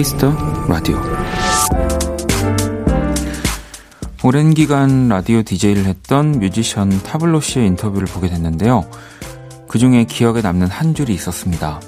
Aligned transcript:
키스 0.00 0.21
더 0.21 0.34
라디오 0.66 0.98
오랜 4.24 4.54
기간 4.54 5.08
라디오 5.08 5.42
DJ를 5.42 5.84
했던 5.84 6.38
뮤지션 6.38 6.88
타블로 7.02 7.42
씨의 7.42 7.66
인터뷰를 7.66 8.06
보게 8.06 8.30
됐는데요. 8.30 8.88
그 9.68 9.78
중에 9.78 10.04
기억에 10.04 10.40
남는 10.40 10.68
한 10.68 10.94
줄이 10.94 11.12
있었습니다. 11.12 11.82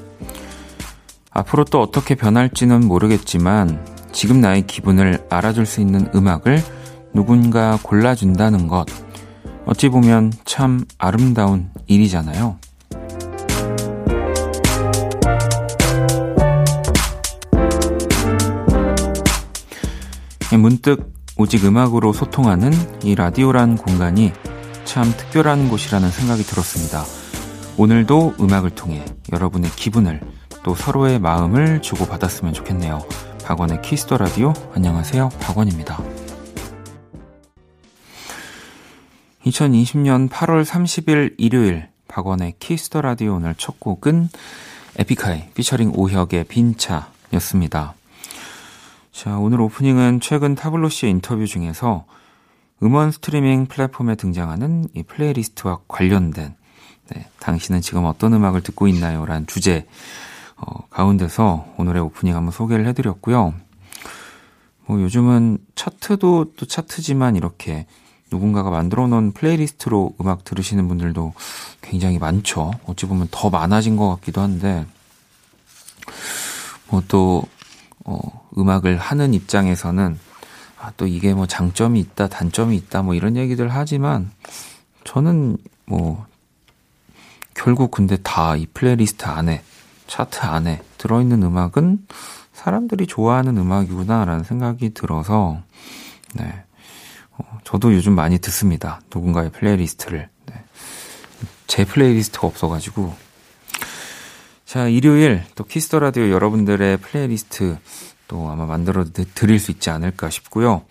앞으로 1.31 1.65
또 1.65 1.81
어떻게 1.81 2.15
변할지는 2.15 2.87
모르겠지만 2.87 3.83
지금 4.13 4.43
나의 4.43 4.67
기분을 4.67 5.27
알아줄 5.31 5.65
수 5.65 5.81
있는 5.81 6.07
음악을 6.15 6.63
누군가 7.15 7.79
골라준다는 7.83 8.69
것. 8.69 8.85
어찌 9.65 9.89
보면 9.89 10.35
참 10.45 10.85
아름다운 10.99 11.71
일이잖아요. 11.87 12.59
문득 20.59 21.13
오직 21.37 21.65
음악으로 21.65 22.13
소통하는 22.13 22.73
이 23.03 23.15
라디오란 23.15 23.77
공간이 23.77 24.33
참 24.85 25.05
특별한 25.05 25.69
곳이라는 25.69 26.11
생각이 26.11 26.43
들었습니다. 26.43 27.05
오늘도 27.79 28.35
음악을 28.39 28.71
통해 28.71 29.05
여러분의 29.33 29.71
기분을 29.71 30.21
또 30.63 30.75
서로의 30.75 31.19
마음을 31.19 31.81
주고받았으면 31.81 32.53
좋겠네요. 32.53 33.01
박원의 33.45 33.83
키스 33.83 34.05
더 34.05 34.19
라디오 34.19 34.53
안녕하세요. 34.75 35.31
박원입니다. 35.41 36.03
2020년 39.47 40.29
8월 40.29 40.65
30일 40.65 41.35
일요일 41.39 41.89
박원의 42.09 42.55
키스 42.59 42.85
더 42.85 43.01
라디오 43.01 43.35
오늘 43.37 43.55
첫 43.57 43.81
곡은 43.81 44.29
에픽하이 44.99 45.51
피처링 45.55 45.93
오혁의 45.97 46.45
빈차였습니다. 46.45 47.95
자, 49.13 49.39
오늘 49.39 49.61
오프닝은 49.61 50.21
최근 50.21 50.55
타블로 50.55 50.89
씨의 50.89 51.13
인터뷰 51.13 51.47
중에서 51.47 52.07
음원 52.83 53.13
스트리밍 53.13 53.67
플랫폼에 53.67 54.15
등장하는 54.15 54.89
이 54.95 55.03
플레이리스트와 55.03 55.81
관련된 55.87 56.57
네, 57.11 57.29
당신은 57.39 57.83
지금 57.83 58.07
어떤 58.07 58.33
음악을 58.33 58.63
듣고 58.63 58.89
있나요? 58.89 59.27
라는 59.27 59.47
주제 59.47 59.87
어, 60.57 60.87
가운데서 60.89 61.75
오늘의 61.77 62.03
오프닝 62.03 62.35
한번 62.35 62.53
소개를 62.53 62.87
해드렸고요. 62.87 63.53
뭐 64.87 65.01
요즘은 65.03 65.59
차트도 65.75 66.55
또 66.57 66.67
차트지만 66.67 67.37
이렇게 67.37 67.87
누군가가 68.33 68.71
만들어 68.71 69.07
놓은 69.09 69.33
플레이리스트로 69.33 70.15
음악 70.23 70.45
들으시는 70.45 70.89
분들도 70.89 71.35
굉장히 71.83 72.19
많죠. 72.19 72.73
어찌 72.87 73.07
보면 73.07 73.29
더 73.31 73.51
많아진 73.51 73.97
것 73.97 74.09
같기도 74.09 74.41
한데, 74.41 74.87
뭐 76.89 77.03
또 77.09 77.45
어, 78.05 78.42
음악을 78.57 78.99
하는 78.99 79.35
입장에서는 79.35 80.19
아, 80.79 80.93
또 80.97 81.07
이게 81.07 81.33
뭐 81.33 81.47
장점이 81.47 82.01
있다, 82.01 82.29
단점이 82.29 82.77
있다, 82.77 83.03
뭐 83.03 83.15
이런 83.15 83.37
얘기들 83.37 83.69
하지만 83.69 84.31
저는 85.05 85.57
뭐 85.87 86.27
결국 87.55 87.91
근데 87.91 88.17
다 88.17 88.57
이 88.57 88.67
플레이리스트 88.67 89.27
안에 89.27 89.63
차트 90.07 90.41
안에 90.41 90.83
들어있는 90.99 91.43
음악은 91.43 92.07
사람들이 92.53 93.07
좋아하는 93.07 93.57
음악이구나라는 93.57 94.45
생각이 94.45 94.91
들어서 94.95 95.61
네. 96.35 96.65
어, 97.39 97.59
저도 97.65 97.95
요즘 97.95 98.15
많이 98.15 98.39
듣습니다. 98.39 99.01
누군가의 99.15 99.51
플레이리스트를. 99.53 100.29
네. 100.47 100.65
제 101.67 101.85
플레이리스트가 101.85 102.47
없어가지고 102.47 103.15
자, 104.65 104.89
일요일 104.89 105.45
또 105.55 105.65
키스 105.65 105.86
더 105.86 105.99
라디오 105.99 106.31
여러분들의 106.31 106.97
플레이리스트 106.99 107.79
또 108.33 108.49
아마 108.49 108.65
만들어 108.65 109.05
드릴 109.05 109.61
수 109.61 109.71
있지 109.71 109.91
않을까 109.91 110.31
싶고요. 110.31 110.87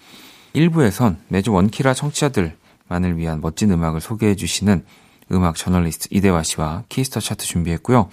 1부에선 0.53 1.15
매주 1.27 1.51
원키라 1.51 1.95
청취자들만을 1.95 3.17
위한 3.17 3.41
멋진 3.41 3.71
음악을 3.71 3.99
소개해 3.99 4.35
주시는 4.35 4.85
음악 5.31 5.55
저널리스트 5.55 6.09
이대화 6.11 6.43
씨와 6.43 6.83
키스 6.87 7.07
더 7.07 7.19
차트 7.19 7.43
준비했고요. 7.43 8.09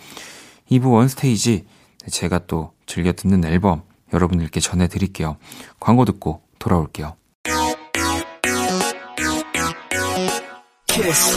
2부 0.71 0.93
원스테이지 0.93 1.67
제가 2.11 2.47
또 2.47 2.73
즐겨 2.87 3.13
듣는 3.13 3.45
앨범 3.45 3.83
여러분들께 4.15 4.61
전해 4.61 4.89
드릴게요. 4.89 5.37
광고 5.79 6.07
듣고 6.07 6.41
돌아올게요. 6.59 7.15
키스. 10.87 11.37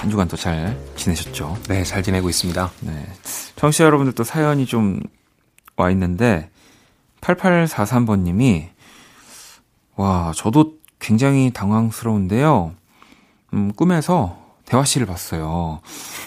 한 0.00 0.10
주간 0.10 0.28
또 0.28 0.36
잘 0.36 0.78
지내셨죠? 0.96 1.58
네, 1.68 1.84
잘 1.84 2.02
지내고 2.02 2.28
있습니다. 2.30 2.70
네. 2.80 3.06
청취자 3.56 3.84
여러분들 3.84 4.14
또 4.14 4.24
사연이 4.24 4.66
좀 4.66 5.00
와 5.80 5.90
있는데 5.92 6.50
8843번님이 7.22 8.68
와 9.96 10.32
저도 10.36 10.74
굉장히 10.98 11.50
당황스러운데요. 11.52 12.74
음, 13.54 13.72
꿈에서 13.74 14.38
대화 14.66 14.84
씨를 14.84 15.06
봤어요. 15.06 15.80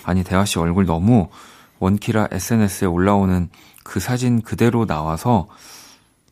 아니 0.03 0.23
대화 0.23 0.43
씨 0.45 0.57
얼굴 0.59 0.85
너무 0.85 1.29
원키라 1.79 2.29
SNS에 2.31 2.87
올라오는 2.87 3.49
그 3.83 3.99
사진 3.99 4.41
그대로 4.41 4.85
나와서 4.85 5.47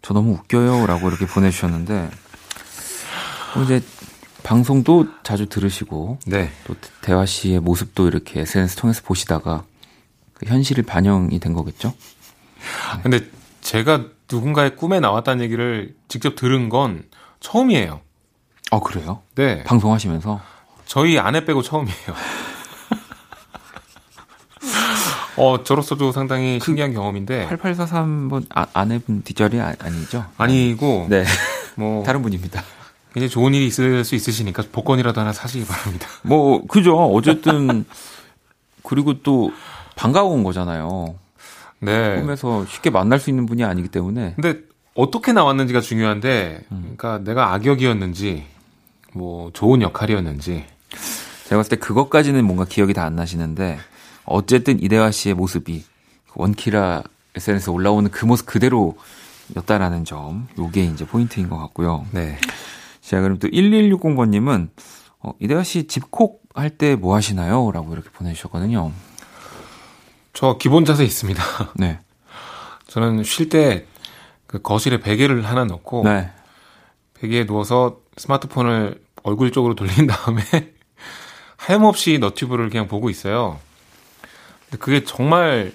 저 0.01 0.13
너무 0.13 0.33
웃겨요 0.33 0.87
라고 0.87 1.07
이렇게 1.07 1.27
보내주셨는데 1.27 2.09
뭐 3.53 3.63
이제 3.63 3.83
방송도 4.43 5.07
자주 5.23 5.47
들으시고 5.47 6.19
네. 6.25 6.49
또 6.65 6.75
대화 7.01 7.25
씨의 7.25 7.59
모습도 7.59 8.07
이렇게 8.07 8.41
SNS 8.41 8.75
통해서 8.75 9.01
보시다가 9.03 9.63
그 10.33 10.45
현실이 10.45 10.83
반영이 10.83 11.39
된 11.39 11.53
거겠죠? 11.53 11.93
네. 12.95 13.01
근데 13.03 13.19
제가 13.61 14.05
누군가의 14.31 14.75
꿈에 14.75 14.99
나왔다는 14.99 15.43
얘기를 15.43 15.95
직접 16.07 16.35
들은 16.35 16.69
건 16.69 17.03
처음이에요. 17.39 18.01
어 18.71 18.79
그래요? 18.79 19.21
네. 19.35 19.63
방송하시면서 19.63 20.41
저희 20.85 21.19
아내 21.19 21.45
빼고 21.45 21.61
처음이에요. 21.61 21.97
어, 25.37 25.63
저로서도 25.63 26.11
상당히 26.11 26.59
그 26.59 26.65
신기한 26.65 26.93
경험인데. 26.93 27.47
8843번 27.49 28.45
아, 28.53 28.67
아내분 28.73 29.23
디절이 29.23 29.59
아, 29.59 29.73
니죠 29.89 30.25
아니고. 30.37 31.07
네. 31.09 31.23
뭐. 31.75 32.03
다른 32.03 32.21
분입니다. 32.21 32.61
이제 33.15 33.27
좋은 33.27 33.53
일이 33.53 33.67
있을 33.67 34.03
수 34.05 34.15
있으시니까 34.15 34.63
복권이라도 34.71 35.19
하나 35.19 35.33
사시기 35.33 35.65
바랍니다. 35.65 36.07
뭐, 36.23 36.65
그죠. 36.67 36.95
어쨌든, 36.97 37.85
그리고 38.83 39.21
또 39.21 39.51
반가운 39.95 40.43
거잖아요. 40.43 41.15
네. 41.79 42.19
꿈에서 42.21 42.65
쉽게 42.67 42.89
만날 42.89 43.19
수 43.19 43.29
있는 43.29 43.45
분이 43.45 43.63
아니기 43.63 43.89
때문에. 43.89 44.33
근데 44.35 44.59
어떻게 44.95 45.33
나왔는지가 45.33 45.81
중요한데, 45.81 46.61
음. 46.71 46.95
그러니까 46.95 47.19
내가 47.23 47.53
악역이었는지, 47.53 48.45
뭐, 49.13 49.51
좋은 49.53 49.81
역할이었는지. 49.81 50.65
제가 51.45 51.57
봤을 51.59 51.69
때 51.71 51.75
그것까지는 51.77 52.45
뭔가 52.45 52.65
기억이 52.65 52.93
다 52.93 53.03
안 53.03 53.15
나시는데, 53.15 53.79
어쨌든 54.25 54.81
이대화 54.81 55.11
씨의 55.11 55.35
모습이 55.35 55.83
원키라 56.35 57.03
SNS에 57.35 57.73
올라오는 57.73 58.09
그 58.11 58.25
모습 58.25 58.45
그대로였다라는 58.45 60.05
점, 60.05 60.47
요게 60.57 60.85
이제 60.85 61.05
포인트인 61.05 61.49
것 61.49 61.57
같고요. 61.57 62.05
네. 62.11 62.37
자, 63.01 63.19
그럼 63.21 63.37
또 63.39 63.47
1160번님은, 63.47 64.69
어, 65.19 65.33
이대화 65.39 65.63
씨 65.63 65.87
집콕 65.87 66.41
할 66.53 66.69
때 66.77 66.95
뭐 66.95 67.15
하시나요? 67.15 67.71
라고 67.71 67.93
이렇게 67.93 68.09
보내주셨거든요. 68.09 68.91
저 70.33 70.57
기본 70.57 70.85
자세 70.85 71.03
있습니다. 71.05 71.43
네. 71.75 71.99
저는 72.87 73.23
쉴 73.23 73.49
때 73.49 73.85
그 74.47 74.61
거실에 74.61 74.99
베개를 74.99 75.45
하나 75.45 75.63
넣고, 75.63 76.03
네. 76.03 76.29
베개에 77.13 77.45
누워서 77.45 77.99
스마트폰을 78.17 79.01
얼굴 79.23 79.49
쪽으로 79.53 79.75
돌린 79.75 80.07
다음에 80.07 80.41
하염없이 81.55 82.17
너튜브를 82.19 82.69
그냥 82.69 82.89
보고 82.89 83.09
있어요. 83.09 83.59
근데 84.65 84.77
그게 84.83 85.05
정말 85.05 85.71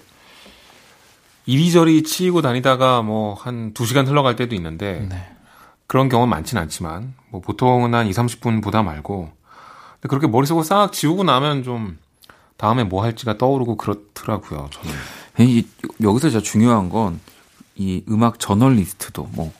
이리저리 1.47 2.03
치이고 2.03 2.43
다니다가 2.43 3.01
뭐 3.01 3.33
한 3.33 3.73
2시간 3.73 4.05
흘러갈 4.07 4.35
때도 4.35 4.53
있는데, 4.53 5.07
네. 5.09 5.27
그런 5.87 6.07
경우는 6.07 6.29
많지는 6.29 6.61
않지만 6.61 7.15
뭐 7.29 7.41
보통은 7.41 7.93
한 7.93 8.07
2, 8.07 8.11
30분 8.11 8.63
보다 8.63 8.83
말고 8.83 9.31
그렇게 10.01 10.27
머릿속을 10.27 10.63
싹 10.63 10.91
지우고 10.93 11.23
나면 11.23 11.63
좀 11.63 11.97
다음에 12.57 12.83
뭐 12.83 13.03
할지가 13.03 13.37
떠오르고 13.37 13.77
그렇더라고요. 13.77 14.69
저는. 14.71 14.95
이, 15.39 15.67
여기서 16.01 16.29
진짜 16.29 16.43
중요한 16.43 16.89
건 16.89 17.19
이 17.77 18.03
음악 18.09 18.39
저널리스트도 18.39 19.29
뭐 19.33 19.53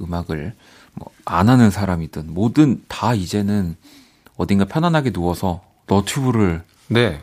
음악을 0.00 0.54
뭐 0.94 1.10
안 1.28 1.48
하는 1.48 1.70
사람이든 1.70 2.32
뭐든 2.32 2.84
다 2.86 3.12
이제는 3.12 3.76
어딘가 4.36 4.64
편안하게 4.64 5.10
누워서 5.10 5.62
너튜브를 5.88 6.62
네. 6.86 7.20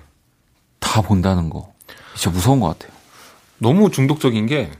다 0.79 1.01
본다는 1.01 1.49
거 1.49 1.73
진짜 2.13 2.29
무서운 2.31 2.59
것 2.59 2.67
같아요. 2.77 2.91
너무 3.59 3.89
중독적인 3.89 4.45
게 4.47 4.71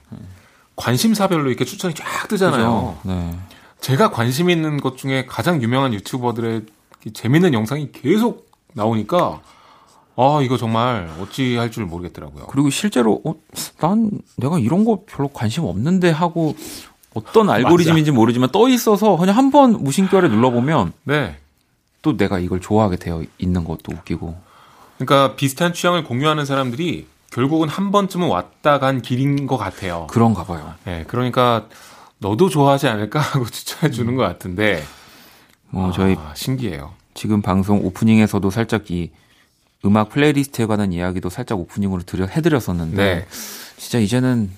관심사별로 0.75 1.48
이렇게 1.48 1.63
추천이 1.63 1.94
쫙 1.94 2.27
뜨잖아요. 2.27 3.00
네. 3.04 3.38
제가 3.83 4.12
관심 4.12 4.50
있는 4.50 4.77
것 4.80 4.97
중에 4.97 5.25
가장 5.25 5.62
유명한 5.62 5.94
유튜버들의 5.94 6.62
재밌는 7.13 7.53
영상이 7.53 7.91
계속 7.91 8.50
나오니까 8.74 9.41
아 10.15 10.39
이거 10.41 10.56
정말 10.56 11.09
어찌 11.21 11.57
할 11.57 11.69
줄 11.69 11.85
모르겠더라고요. 11.85 12.45
그리고 12.47 12.69
실제로 12.69 13.19
어, 13.25 13.35
난 13.80 14.09
내가 14.38 14.57
이런 14.57 14.85
거 14.85 15.01
별로 15.06 15.27
관심 15.27 15.65
없는데 15.65 16.12
하고 16.12 16.56
어떤 17.13 17.50
알고리즘인지 17.50 18.12
모르지만 18.12 18.51
떠 18.53 18.69
있어서 18.69 19.18
그냥 19.18 19.35
한 19.38 19.51
번 19.51 19.74
무심결에 19.74 20.29
눌러보면 20.29 20.94
네. 21.03 21.38
또 22.01 22.15
내가 22.15 22.39
이걸 22.39 22.62
좋아하게 22.62 22.95
되어 22.95 23.24
있는 23.38 23.65
것도 23.65 23.91
웃기고. 23.91 24.33
그러니까 24.97 25.36
비슷한 25.36 25.74
취향을 25.74 26.06
공유하는 26.06 26.45
사람들이 26.45 27.06
결국은 27.31 27.68
한 27.68 27.91
번쯤은 27.91 28.29
왔다 28.29 28.79
간 28.79 29.01
길인 29.01 29.45
것 29.45 29.57
같아요. 29.57 30.07
그런가 30.09 30.45
봐요. 30.45 30.74
네, 30.86 31.03
그러니까 31.07 31.68
너도 32.23 32.49
좋아하지 32.49 32.87
않을까 32.87 33.19
하고 33.19 33.45
추천해 33.51 33.91
주는 33.91 34.13
음. 34.13 34.17
것 34.17 34.23
같은데. 34.23 34.83
뭐 35.69 35.89
아, 35.89 35.91
저희 35.91 36.15
신기해요. 36.35 36.93
지금 37.13 37.41
방송 37.41 37.85
오프닝에서도 37.85 38.49
살짝 38.49 38.89
이 38.89 39.11
음악 39.85 40.09
플레이리스트에 40.09 40.65
관한 40.65 40.93
이야기도 40.93 41.29
살짝 41.29 41.59
오프닝으로 41.59 42.03
드려 42.03 42.25
해드렸었는데 42.25 42.95
네. 43.15 43.27
진짜 43.77 43.99
이제는 43.99 44.49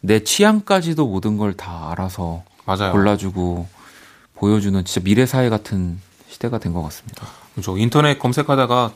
내 0.00 0.24
취향까지도 0.24 1.06
모든 1.06 1.38
걸 1.38 1.54
다 1.54 1.90
알아서 1.92 2.42
맞아요. 2.66 2.92
골라주고 2.92 3.68
보여주는 4.34 4.84
진짜 4.84 5.04
미래 5.04 5.24
사회 5.26 5.48
같은 5.48 6.00
시대가 6.28 6.58
된 6.58 6.72
것 6.72 6.82
같습니다. 6.82 7.26
그렇죠. 7.52 7.78
인터넷 7.78 8.18
검색하다가 8.18 8.92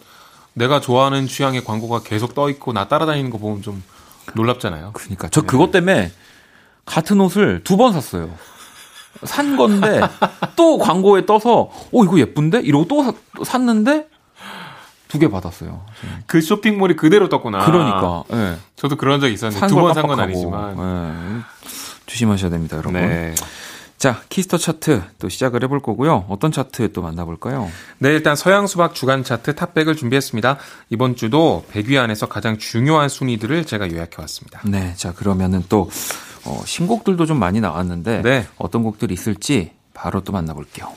내가 0.54 0.80
좋아하는 0.80 1.28
취향의 1.28 1.64
광고가 1.64 2.00
계속 2.02 2.34
떠 2.34 2.50
있고 2.50 2.72
나 2.72 2.88
따라다니는 2.88 3.30
거 3.30 3.38
보면 3.38 3.62
좀 3.62 3.82
놀랍잖아요. 4.34 4.90
그러니까 4.94 5.28
저 5.28 5.42
네. 5.42 5.46
그것 5.46 5.70
때문에 5.70 6.10
같은 6.88 7.20
옷을 7.20 7.62
두 7.64 7.76
번 7.76 7.92
샀어요. 7.92 8.30
산 9.24 9.56
건데 9.56 10.00
또 10.56 10.78
광고에 10.78 11.26
떠서 11.26 11.70
어 11.92 12.04
이거 12.04 12.18
예쁜데 12.18 12.60
이러고 12.60 12.86
또 12.88 13.02
사, 13.04 13.12
샀는데 13.44 14.06
두 15.08 15.18
개 15.18 15.28
받았어요. 15.28 15.84
그 16.26 16.40
쇼핑몰이 16.40 16.94
그대로 16.96 17.28
떴구나. 17.28 17.64
그러니까. 17.64 18.24
네. 18.30 18.56
저도 18.76 18.96
그런 18.96 19.20
적 19.20 19.28
있었는데 19.28 19.66
두 19.66 19.74
번 19.76 19.92
산 19.94 20.06
건 20.06 20.20
아니지만 20.20 20.76
네. 20.76 21.40
조심하셔야 22.06 22.50
됩니다, 22.50 22.76
여러분. 22.76 23.00
네. 23.00 23.34
자, 23.96 24.20
키스 24.28 24.47
더 24.47 24.58
차트 24.58 25.02
또 25.18 25.28
시작을 25.28 25.64
해볼 25.64 25.80
거고요. 25.80 26.26
어떤 26.28 26.52
차트 26.52 26.92
또 26.92 27.02
만나볼까요? 27.02 27.68
네, 27.98 28.10
일단 28.10 28.36
서양 28.36 28.66
수박 28.68 28.94
주간 28.94 29.24
차트 29.24 29.56
탑백을 29.56 29.96
준비했습니다. 29.96 30.58
이번 30.90 31.16
주도 31.16 31.64
100위 31.72 31.98
안에서 31.98 32.26
가장 32.28 32.58
중요한 32.58 33.08
순위들을 33.08 33.64
제가 33.64 33.90
요약해 33.90 34.16
왔습니다. 34.18 34.60
네, 34.64 34.92
자 34.94 35.12
그러면은 35.12 35.64
또 35.68 35.90
어, 36.48 36.62
신곡들도 36.64 37.26
좀 37.26 37.38
많이 37.38 37.60
나왔는데 37.60 38.22
네. 38.22 38.46
어떤 38.56 38.82
곡들이 38.82 39.12
있을지 39.12 39.72
바로 39.92 40.22
또 40.22 40.32
만나볼게요. 40.32 40.88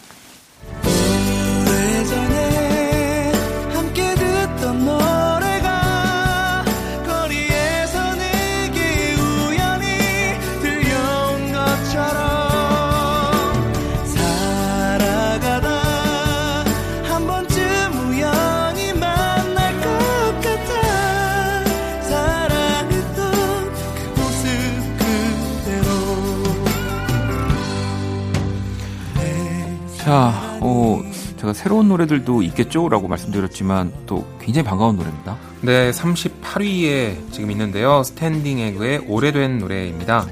제가 31.52 31.54
새로운 31.54 31.88
노래들도 31.90 32.42
있겠죠라고 32.42 33.08
말씀드렸지만 33.08 33.92
또 34.06 34.26
굉장히 34.40 34.68
반가운 34.68 34.96
노래입니다. 34.96 35.38
네, 35.62 35.92
38위에 35.92 37.32
지금 37.32 37.52
있는데요. 37.52 38.04
스탠딩 38.04 38.60
에그의 38.60 39.06
오래된 39.08 39.60
노래입니다. 39.60 40.26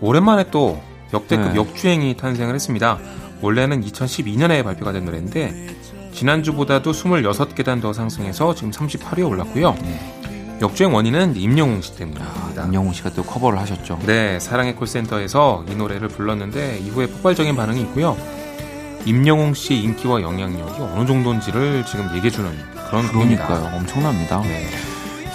오랜만에 0.00 0.44
또 0.50 0.80
역대급 1.12 1.52
네. 1.52 1.56
역주행이 1.56 2.16
탄생을 2.16 2.54
했습니다. 2.54 2.98
원래는 3.40 3.82
2012년에 3.84 4.62
발표가 4.62 4.92
된 4.92 5.04
노래인데 5.04 5.74
지난주보다도 6.12 6.92
26계단 6.92 7.80
더 7.80 7.92
상승해서 7.92 8.54
지금 8.54 8.70
38위에 8.70 9.28
올랐고요. 9.28 9.76
네. 9.82 10.58
역주행 10.60 10.94
원인은 10.94 11.36
임영웅 11.36 11.80
씨 11.80 11.96
때문입니다. 11.96 12.62
아, 12.62 12.64
임영웅 12.66 12.92
씨가 12.92 13.10
또 13.10 13.24
커버를 13.24 13.58
하셨죠. 13.58 13.98
네, 14.06 14.38
사랑의 14.38 14.76
콜센터에서 14.76 15.64
이 15.68 15.74
노래를 15.74 16.08
불렀는데 16.08 16.78
이후에 16.78 17.06
폭발적인 17.06 17.56
반응이 17.56 17.80
있고요. 17.82 18.16
임영웅 19.04 19.54
씨의 19.54 19.80
인기와 19.82 20.22
영향력이 20.22 20.80
어느 20.80 21.06
정도인지를 21.06 21.84
지금 21.86 22.08
얘기해주는 22.14 22.72
그런 22.88 23.08
그러니까요. 23.08 23.70
엄청납니다. 23.74 24.40
네. 24.42 24.68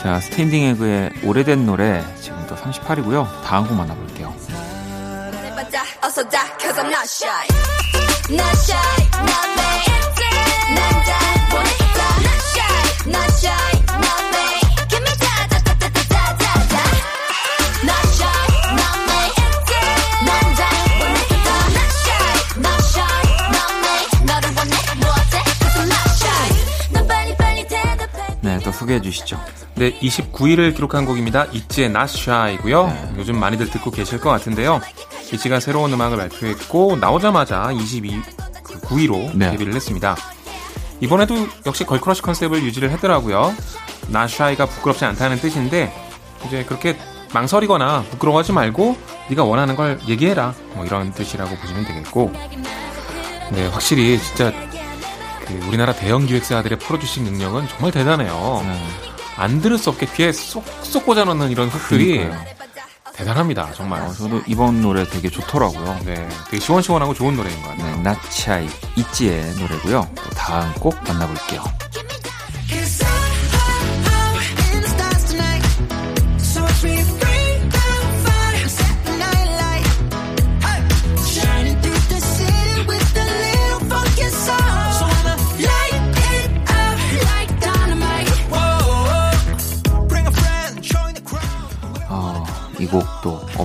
자, 0.01 0.19
스탠딩 0.19 0.63
에그의 0.63 1.11
오래된 1.23 1.65
노래 1.65 2.03
지금 2.21 2.37
또 2.47 2.55
38이고요. 2.55 3.27
다음 3.43 3.67
곡 3.67 3.75
만나볼게요. 3.75 4.33
소개해 8.29 9.66
주시죠. 29.11 29.39
네, 29.75 29.97
29위를 29.99 30.75
기록한 30.75 31.05
곡입니다. 31.05 31.45
있지의 31.45 31.87
Not 31.89 32.17
Shy고요. 32.17 32.87
네. 32.87 33.13
요즘 33.17 33.39
많이들 33.39 33.69
듣고 33.69 33.91
계실 33.91 34.19
것 34.19 34.29
같은데요. 34.29 34.81
있지가 35.33 35.59
새로운 35.59 35.93
음악을 35.93 36.17
발표했고 36.17 36.97
나오자마자 36.97 37.71
22, 37.71 38.21
9위로 38.63 39.35
네. 39.35 39.51
데뷔를 39.51 39.73
했습니다. 39.73 40.15
이번에도 40.99 41.35
역시 41.65 41.83
걸크러쉬 41.85 42.21
컨셉을 42.21 42.63
유지를 42.63 42.89
했더라고요. 42.91 43.53
Not 44.09 44.33
Shy가 44.33 44.65
부끄럽지 44.65 45.05
않다는 45.05 45.37
뜻인데 45.37 45.93
이제 46.45 46.63
그렇게 46.63 46.97
망설이거나 47.33 48.03
부끄러워하지 48.09 48.53
말고 48.53 48.97
네가 49.29 49.43
원하는 49.43 49.75
걸 49.75 49.99
얘기해라 50.07 50.53
뭐 50.73 50.85
이런 50.85 51.11
뜻이라고 51.11 51.55
보시면 51.57 51.85
되겠고 51.85 52.31
네 53.51 53.67
확실히 53.67 54.19
진짜 54.19 54.53
그 55.47 55.65
우리나라 55.67 55.93
대형 55.93 56.25
기획사들의 56.25 56.79
프로듀싱 56.79 57.23
능력은 57.23 57.67
정말 57.69 57.91
대단해요. 57.91 58.61
네. 58.63 58.87
안 59.37 59.61
들을 59.61 59.77
수 59.77 59.89
없게 59.89 60.07
귀에 60.15 60.31
쏙쏙 60.31 61.05
꽂아놓는 61.05 61.51
이런 61.51 61.69
그러니까요. 61.69 62.57
대단합니다, 63.13 63.71
정말. 63.73 64.01
어, 64.01 64.13
저도 64.13 64.41
이번 64.45 64.81
노래 64.81 65.03
되게 65.03 65.29
좋더라고요. 65.29 65.99
네, 66.05 66.27
되게 66.49 66.59
시원시원하고 66.59 67.15
좋은 67.15 67.35
노래인 67.35 67.59
것 67.63 67.69
같아요. 67.69 67.95
네, 67.95 68.01
나치아이 68.03 68.67
이지의 68.95 69.55
노래고요. 69.55 70.07
또 70.15 70.29
다음 70.31 70.71
곡 70.75 70.95
만나볼게요. 71.07 71.63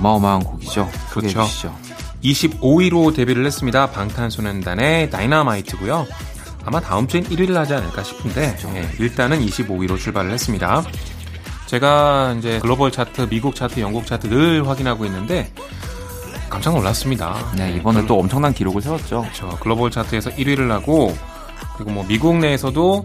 어마어마한 0.03 0.43
곡이죠. 0.43 0.89
그렇죠. 1.11 1.45
주시죠. 1.45 1.75
25위로 2.25 3.15
데뷔를 3.15 3.47
했습니다. 3.47 3.91
방탄소년단의 3.91 5.11
다이나마이트고요. 5.11 6.07
아마 6.65 6.81
다음 6.81 7.07
주엔 7.09 7.25
1위를 7.25 7.55
하지 7.55 7.75
않을까 7.75 8.03
싶은데 8.03 8.49
그렇죠. 8.49 8.71
네, 8.71 8.89
일단은 8.99 9.45
25위로 9.45 9.99
출발을 9.99 10.31
했습니다. 10.31 10.83
제가 11.67 12.35
이제 12.39 12.59
글로벌 12.61 12.93
차트, 12.93 13.29
미국 13.29 13.55
차트, 13.55 13.81
영국 13.81 14.07
차트 14.07 14.29
늘 14.29 14.69
확인하고 14.69 15.05
있는데 15.07 15.53
깜짝 16.49 16.75
놀랐습니다. 16.75 17.35
네, 17.57 17.73
이번에 17.77 18.03
네, 18.03 18.07
또 18.07 18.19
엄청난 18.19 18.53
기록을 18.53 18.83
세웠죠. 18.83 19.23
그렇죠. 19.23 19.49
글로벌 19.61 19.91
차트에서 19.91 20.31
1위를 20.31 20.69
하고 20.69 21.17
그리고 21.77 21.91
뭐 21.91 22.05
미국 22.07 22.37
내에서도 22.37 23.05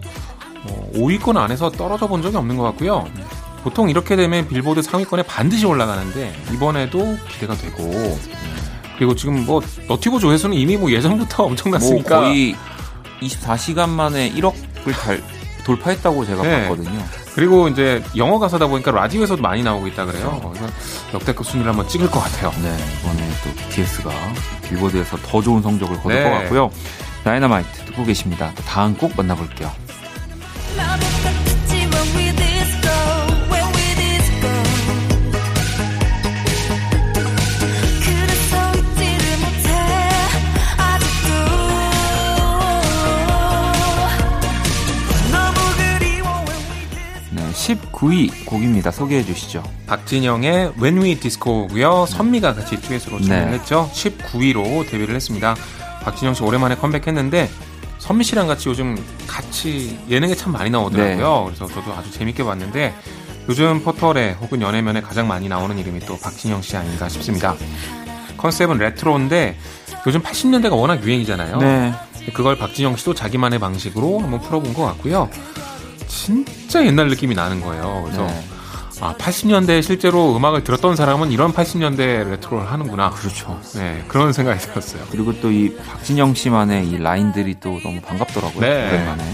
뭐 0.64 0.90
5위권 0.94 1.36
안에서 1.36 1.70
떨어져 1.70 2.06
본 2.06 2.22
적이 2.22 2.36
없는 2.36 2.56
것 2.56 2.64
같고요. 2.64 3.08
보통 3.62 3.90
이렇게 3.90 4.16
되면 4.16 4.48
빌보드 4.48 4.82
상위권에 4.82 5.24
반드시 5.24 5.66
올라가는데 5.66 6.34
이번에도 6.52 7.16
기대가 7.28 7.54
되고 7.54 8.18
그리고 8.96 9.14
지금 9.14 9.46
뭐 9.46 9.60
유튜브 9.86 10.18
조회수는 10.18 10.56
이미 10.56 10.76
뭐 10.76 10.90
예전부터 10.90 11.44
엄청났으니까 11.44 12.14
뭐 12.16 12.24
거의 12.24 12.56
24시간 13.20 13.88
만에 13.88 14.30
1억을 14.32 14.92
달, 15.00 15.22
돌파했다고 15.64 16.24
제가 16.24 16.42
네. 16.42 16.62
봤거든요. 16.62 17.04
그리고 17.34 17.68
이제 17.68 18.02
영어 18.16 18.38
가사다 18.38 18.66
보니까 18.66 18.90
라디오에서도 18.90 19.40
많이 19.40 19.62
나오고 19.62 19.86
있다 19.88 20.06
그래요. 20.06 20.40
그래서 20.52 20.72
역대급 21.14 21.46
순위를 21.46 21.70
한번 21.70 21.86
찍을 21.86 22.10
것 22.10 22.20
같아요. 22.20 22.50
네, 22.62 22.76
이번에 23.00 23.28
또 23.44 23.54
BTS가 23.54 24.10
빌보드에서 24.68 25.16
더 25.18 25.40
좋은 25.40 25.62
성적을 25.62 25.96
거둘 25.98 26.14
네. 26.14 26.24
것 26.24 26.30
같고요. 26.30 26.70
다이너마이트 27.22 27.84
듣고 27.84 28.04
계십니다. 28.04 28.50
또 28.56 28.62
다음 28.62 28.96
곡 28.96 29.12
만나볼게요. 29.16 29.70
19위 47.98 48.44
곡입니다. 48.44 48.90
소개해 48.90 49.24
주시죠. 49.24 49.62
박진영의 49.86 50.74
When 50.80 50.98
We 51.02 51.16
Disco고요. 51.16 52.06
선미가 52.06 52.54
같이 52.54 52.80
듀엣으로 52.80 53.20
참여했죠. 53.20 53.90
네. 53.92 54.10
19위로 54.10 54.88
데뷔를 54.88 55.14
했습니다. 55.14 55.56
박진영 56.02 56.34
씨 56.34 56.42
오랜만에 56.42 56.76
컴백했는데 56.76 57.50
선미 57.98 58.24
씨랑 58.24 58.46
같이 58.46 58.68
요즘 58.68 58.96
같이 59.26 59.98
예능에 60.08 60.34
참 60.34 60.52
많이 60.52 60.70
나오더라고요. 60.70 61.50
네. 61.50 61.56
그래서 61.56 61.74
저도 61.74 61.92
아주 61.92 62.10
재밌게 62.10 62.44
봤는데 62.44 62.94
요즘 63.48 63.82
포털에 63.82 64.32
혹은 64.32 64.60
연예면에 64.60 65.00
가장 65.00 65.26
많이 65.26 65.48
나오는 65.48 65.76
이름이 65.76 66.00
또 66.00 66.18
박진영 66.18 66.62
씨 66.62 66.76
아닌가 66.76 67.08
싶습니다. 67.08 67.56
컨셉은 68.36 68.78
레트로인데 68.78 69.56
요즘 70.06 70.22
80년대가 70.22 70.78
워낙 70.78 71.02
유행이잖아요. 71.02 71.58
네. 71.58 71.92
그걸 72.34 72.56
박진영 72.58 72.96
씨도 72.96 73.14
자기만의 73.14 73.58
방식으로 73.58 74.20
한번 74.20 74.40
풀어본 74.40 74.74
것 74.74 74.84
같고요. 74.84 75.28
진짜 76.08 76.84
옛날 76.84 77.08
느낌이 77.08 77.34
나는 77.34 77.60
거예요. 77.60 78.02
그래서 78.04 78.26
네. 78.26 78.44
아, 79.00 79.14
80년대 79.16 79.80
실제로 79.82 80.36
음악을 80.36 80.64
들었던 80.64 80.96
사람은 80.96 81.30
이런 81.30 81.52
80년대 81.52 82.28
레트로를 82.30 82.70
하는구나. 82.70 83.10
그렇죠. 83.10 83.60
네, 83.74 84.04
그런 84.08 84.32
생각이 84.32 84.58
들었어요. 84.60 85.04
그리고 85.10 85.40
또 85.40 85.52
이 85.52 85.74
박진영 85.76 86.34
씨만의 86.34 86.88
이 86.88 86.98
라인들이 86.98 87.56
또 87.60 87.78
너무 87.82 88.00
반갑더라고요. 88.00 88.60
네. 88.60 88.88
오랜만에. 88.88 89.24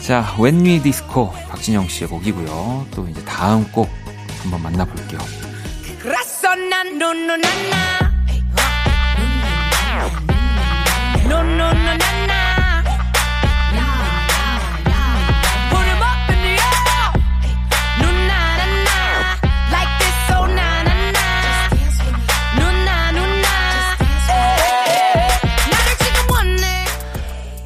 자, 0.00 0.34
When 0.38 0.64
We 0.64 0.80
Disco 0.82 1.32
박진영 1.48 1.88
씨의 1.88 2.08
곡이고요. 2.08 2.86
또 2.94 3.08
이제 3.08 3.22
다음 3.24 3.64
곡 3.72 3.88
한번 4.42 4.62
만나볼게요. 4.62 5.18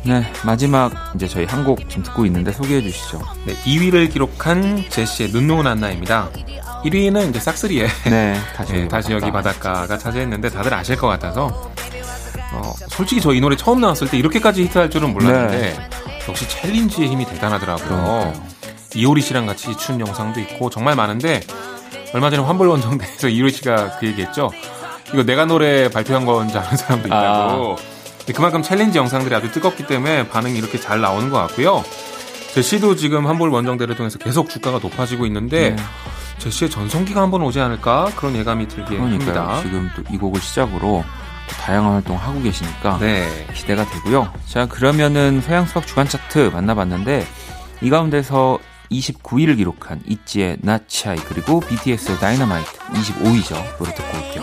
네, 0.07 0.25
마지막 0.45 0.93
이제 1.15 1.27
저희 1.27 1.45
한 1.45 1.65
곡 1.65 1.89
지금 1.89 2.05
듣고 2.05 2.25
있는데 2.27 2.53
소개해 2.53 2.81
주시죠. 2.83 3.21
네, 3.45 3.55
2위를 3.65 4.13
기록한 4.13 4.85
제시의 4.89 5.31
눈 5.33 5.47
녹은 5.49 5.67
안나입니다. 5.67 6.29
1위는 6.85 7.31
이제 7.31 7.41
싹스리의 7.41 7.89
네, 8.11 8.39
다시, 8.55 8.73
네, 8.73 8.89
다시 8.89 9.13
여기 9.13 9.31
바닷가가 9.33 9.99
차지했는데 9.99 10.51
다들 10.51 10.73
아실 10.75 10.97
것 10.97 11.09
같아서 11.09 11.73
어, 12.53 12.73
솔직히 12.89 13.21
저 13.21 13.33
이 13.33 13.41
노래 13.41 13.57
처음 13.57 13.81
나왔을 13.81 14.09
때 14.09 14.17
이렇게까지 14.19 14.63
히트할 14.65 14.91
줄은 14.91 15.13
몰랐는데 15.13 15.59
네. 15.59 15.89
역시 16.29 16.49
챌린지의 16.49 17.09
힘이 17.09 17.25
대단하더라고요. 17.27 18.33
이효리 18.95 19.21
씨랑 19.21 19.47
같이 19.47 19.77
춘 19.77 19.99
영상도 20.01 20.39
있고 20.41 20.71
정말 20.71 20.95
많은데 20.95 21.41
얼마 22.15 22.31
전에 22.31 22.43
환불 22.43 22.69
원정대에서 22.69 23.27
이효리 23.29 23.51
씨가 23.51 23.99
그 23.99 24.07
얘기했죠. 24.07 24.51
이거 25.13 25.23
내가 25.25 25.45
노래 25.47 25.89
발표한 25.91 26.25
건지 26.25 26.57
아는 26.57 26.77
사람도 26.77 27.09
있다고. 27.09 27.77
아. 27.79 27.96
그만큼 28.35 28.63
챌린지 28.63 28.99
영상들이 28.99 29.35
아주 29.35 29.51
뜨겁기 29.53 29.87
때문에 29.87 30.29
반응이 30.29 30.59
이렇게 30.59 30.79
잘 30.81 31.01
나오는 31.01 31.31
것 31.31 31.39
같고요. 31.39 31.85
제시도 32.55 32.97
지금 32.97 33.27
환불 33.27 33.51
원정대를 33.51 33.97
통해서 33.97 34.19
계속 34.19 34.49
주가가 34.49 34.79
높아지고 34.79 35.27
있는데 35.27 35.71
네. 35.71 35.83
제시의 36.39 36.71
전성기가 36.71 37.21
한번 37.21 37.43
오지 37.43 37.61
않을까 37.61 38.11
그런 38.17 38.35
예감이 38.37 38.67
들게 38.69 38.97
그러니까요. 38.97 39.41
합니다. 39.41 39.61
지금 39.63 39.91
또 39.95 40.03
이 40.13 40.17
곡을 40.19 40.41
시작으로 40.41 41.05
다양한 41.61 41.93
활동 41.93 42.17
하고 42.17 42.43
계시니까 42.43 42.99
네. 42.99 43.47
기대가 43.55 43.85
되고요. 43.85 44.33
자 44.47 44.67
그러면은 44.67 45.41
서양 45.41 45.67
수학 45.67 45.87
주간 45.87 46.09
차트 46.09 46.51
만나봤는데 46.53 47.27
이 47.83 47.91
가운데서 47.91 48.59
29위를 48.91 49.57
기록한 49.57 50.01
있지의 50.07 50.59
Not 50.61 50.89
Shy 50.89 51.17
그리고 51.29 51.61
BTS의 51.61 52.19
다이너마이트 52.19 52.71
25위죠. 52.93 53.79
노래 53.79 53.93
듣고 53.95 54.17
올게요. 54.17 54.43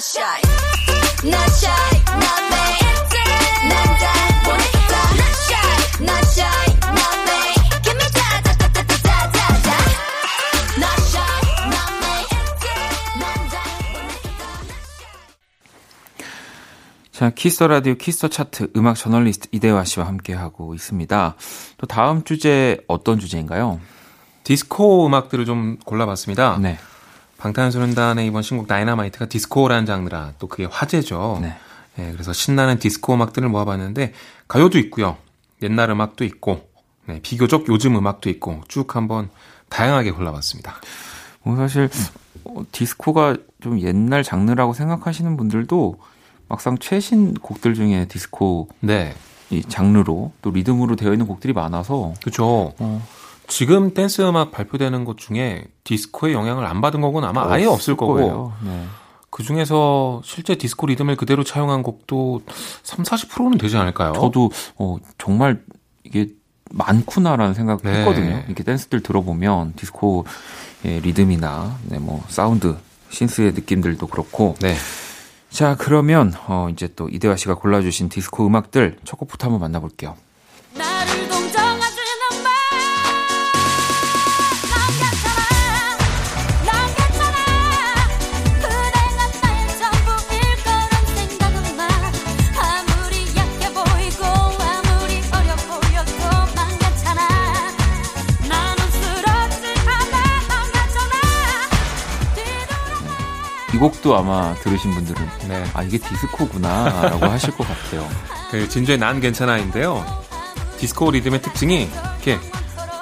Not 0.00 0.06
shy 0.06 0.40
not 1.28 1.50
shy 1.60 1.92
not 2.16 2.40
me 2.48 2.64
난 3.68 3.90
다 3.90 4.04
원해 4.46 4.83
다 4.83 4.94
not 5.12 5.36
shy 5.44 5.68
not 6.00 6.24
shy 6.32 6.64
not 6.88 7.16
me 7.28 7.36
give 7.84 7.96
me 7.98 8.06
다다다다다다다 8.16 9.68
not 10.78 11.00
shy 11.04 11.42
not 11.68 11.92
me 12.00 12.16
난 13.20 13.44
다 13.44 13.60
자, 17.12 17.28
Kiss 17.28 17.50
the 17.50 17.66
라디오 17.66 17.94
Kiss 17.96 18.14
the 18.14 18.28
차트 18.28 18.70
음악 18.76 18.96
저널리스트 18.96 19.48
이대화 19.52 19.84
씨와 19.84 20.06
함께 20.06 20.32
하고 20.32 20.74
있습니다. 20.74 21.36
또 21.76 21.86
다음 21.86 22.24
주제 22.24 22.78
어떤 22.88 23.18
주제인가요? 23.18 23.78
디스코 24.44 25.06
음악들을 25.06 25.44
좀 25.44 25.76
골라봤습니다. 25.84 26.56
네. 26.62 26.78
방탄소년단의 27.40 28.26
이번 28.26 28.42
신곡 28.42 28.68
다이너마이트가 28.68 29.26
디스코라는 29.26 29.86
장르라 29.86 30.34
또 30.38 30.46
그게 30.46 30.66
화제죠. 30.66 31.38
네. 31.40 31.56
네. 31.96 32.12
그래서 32.12 32.32
신나는 32.32 32.78
디스코 32.78 33.14
음악들을 33.14 33.48
모아봤는데 33.48 34.12
가요도 34.46 34.78
있고요. 34.78 35.16
옛날 35.62 35.90
음악도 35.90 36.24
있고 36.24 36.68
네, 37.06 37.18
비교적 37.22 37.68
요즘 37.68 37.96
음악도 37.96 38.30
있고 38.30 38.60
쭉 38.68 38.94
한번 38.94 39.30
다양하게 39.70 40.12
골라봤습니다. 40.12 40.74
뭐 41.42 41.56
사실 41.56 41.88
어, 42.44 42.62
디스코가 42.72 43.36
좀 43.60 43.80
옛날 43.80 44.22
장르라고 44.22 44.74
생각하시는 44.74 45.36
분들도 45.36 45.98
막상 46.48 46.76
최신 46.78 47.34
곡들 47.34 47.74
중에 47.74 48.06
디스코 48.06 48.68
네. 48.80 49.14
이 49.50 49.62
장르로 49.62 50.32
또 50.42 50.50
리듬으로 50.50 50.94
되어 50.94 51.12
있는 51.12 51.26
곡들이 51.26 51.52
많아서 51.52 52.14
그렇죠. 52.20 52.74
어. 52.78 53.08
지금 53.50 53.92
댄스 53.92 54.22
음악 54.22 54.52
발표되는 54.52 55.04
것 55.04 55.18
중에 55.18 55.64
디스코의 55.84 56.32
영향을 56.32 56.64
안 56.64 56.80
받은 56.80 57.00
곡은 57.00 57.24
아마 57.24 57.52
아예 57.52 57.66
없을 57.66 57.96
거고 57.96 58.52
네. 58.64 58.86
그 59.28 59.42
중에서 59.42 60.22
실제 60.24 60.54
디스코 60.54 60.86
리듬을 60.86 61.16
그대로 61.16 61.44
차용한 61.44 61.82
곡도 61.82 62.42
3, 62.82 63.04
40%는 63.04 63.58
되지 63.58 63.76
않을까요? 63.76 64.12
저도 64.12 64.50
어, 64.76 64.96
정말 65.18 65.62
이게 66.04 66.28
많구나라는 66.70 67.54
생각을 67.54 67.80
네. 67.82 67.98
했거든요. 67.98 68.42
이렇게 68.46 68.62
댄스들 68.62 69.02
들어보면 69.02 69.74
디스코 69.74 70.24
의 70.84 71.00
리듬이나 71.00 71.78
네, 71.84 71.98
뭐 71.98 72.24
사운드, 72.28 72.76
신스의 73.10 73.52
느낌들도 73.52 74.06
그렇고. 74.06 74.54
네. 74.60 74.76
자 75.50 75.76
그러면 75.76 76.32
어, 76.46 76.68
이제 76.70 76.88
또 76.94 77.08
이대화 77.08 77.36
씨가 77.36 77.54
골라주신 77.54 78.08
디스코 78.08 78.46
음악들 78.46 78.98
첫 79.04 79.16
곡부터 79.16 79.48
한번 79.48 79.60
만나볼게요. 79.60 80.16
나를 80.74 81.19
곡도 103.80 104.16
아마 104.16 104.54
들으신 104.56 104.92
분들은 104.92 105.28
네. 105.48 105.64
아 105.74 105.82
이게 105.82 105.98
디스코구나라고 105.98 107.26
하실 107.26 107.50
것 107.56 107.66
같아요. 107.66 108.08
그 108.50 108.68
진주의 108.68 108.98
난 108.98 109.20
괜찮아인데요. 109.20 110.04
디스코 110.78 111.10
리듬의 111.10 111.42
특징이 111.42 111.88
이렇게 112.14 112.38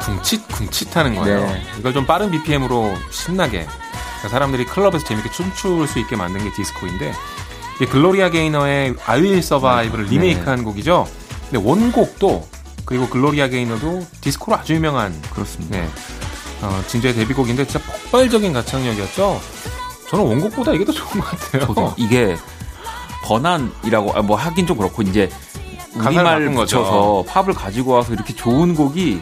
쿵칫쿵칫하는 0.01 1.17
거예요. 1.17 1.41
네. 1.41 1.63
이걸 1.79 1.93
좀 1.93 2.07
빠른 2.07 2.31
BPM으로 2.31 2.95
신나게 3.11 3.67
그러니까 3.67 4.29
사람들이 4.29 4.65
클럽에서 4.67 5.05
재밌게 5.05 5.31
춤출 5.31 5.87
수 5.87 5.99
있게 5.99 6.17
만든 6.17 6.43
게 6.43 6.53
디스코인데 6.55 7.13
이게 7.77 7.87
글로리아 7.87 8.31
게이너의 8.31 8.95
I 9.05 9.21
Will 9.21 9.39
Survive를 9.39 10.05
네. 10.05 10.11
리메이크한 10.13 10.65
곡이죠. 10.65 11.07
근데 11.51 11.67
원곡도 11.67 12.49
그리고 12.85 13.09
글로리아 13.09 13.49
게이너도 13.49 14.07
디스코로 14.21 14.57
아주 14.57 14.75
유명한 14.75 15.21
그렇습니다. 15.31 15.77
네. 15.77 15.89
어, 16.63 16.83
진주의 16.89 17.15
데뷔곡인데 17.15 17.67
진짜 17.67 17.85
폭발적인 17.87 18.53
가창력이었죠. 18.53 19.41
저는 20.09 20.25
원곡보다 20.25 20.73
이게 20.73 20.85
더 20.85 20.93
좋은 20.93 21.21
것 21.21 21.25
같아요. 21.31 21.67
저도 21.67 21.95
이게 21.97 22.37
번안이라고 23.25 24.13
아, 24.15 24.23
뭐 24.23 24.37
하긴 24.37 24.67
좀 24.67 24.77
그렇고 24.79 25.03
이제 25.03 25.31
우리말 25.95 26.51
붙여서 26.51 27.25
팝을 27.29 27.53
가지고 27.55 27.93
와서 27.93 28.13
이렇게 28.13 28.35
좋은 28.35 28.75
곡이 28.75 29.21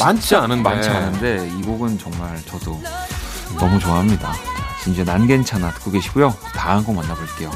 많지 0.00 0.34
않은데 0.34 0.62
많지 0.62 0.88
않은데 0.88 1.48
이 1.58 1.62
곡은 1.62 1.98
정말 1.98 2.40
저도 2.46 2.80
너무 3.58 3.78
좋아합니다. 3.78 4.34
진짜 4.82 5.04
난 5.04 5.26
괜찮아 5.26 5.70
듣고 5.72 5.90
계시고요. 5.92 6.34
다음 6.54 6.84
곡 6.84 6.94
만나볼게요. 6.96 7.50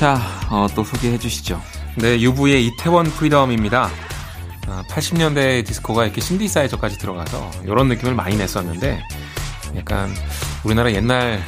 자, 0.00 0.18
어, 0.48 0.66
또 0.74 0.82
소개해 0.82 1.18
주시죠. 1.18 1.60
네, 1.96 2.18
UV의 2.22 2.64
이태원 2.64 3.04
Freedom입니다. 3.04 3.90
80년대 4.88 5.60
아, 5.60 5.62
디스코가 5.62 6.06
이렇게 6.06 6.22
신디사이저까지 6.22 6.96
들어가서 6.96 7.50
이런 7.64 7.88
느낌을 7.88 8.14
많이 8.14 8.34
냈었는데 8.34 8.98
약간 9.76 10.08
우리나라 10.64 10.90
옛날 10.90 11.44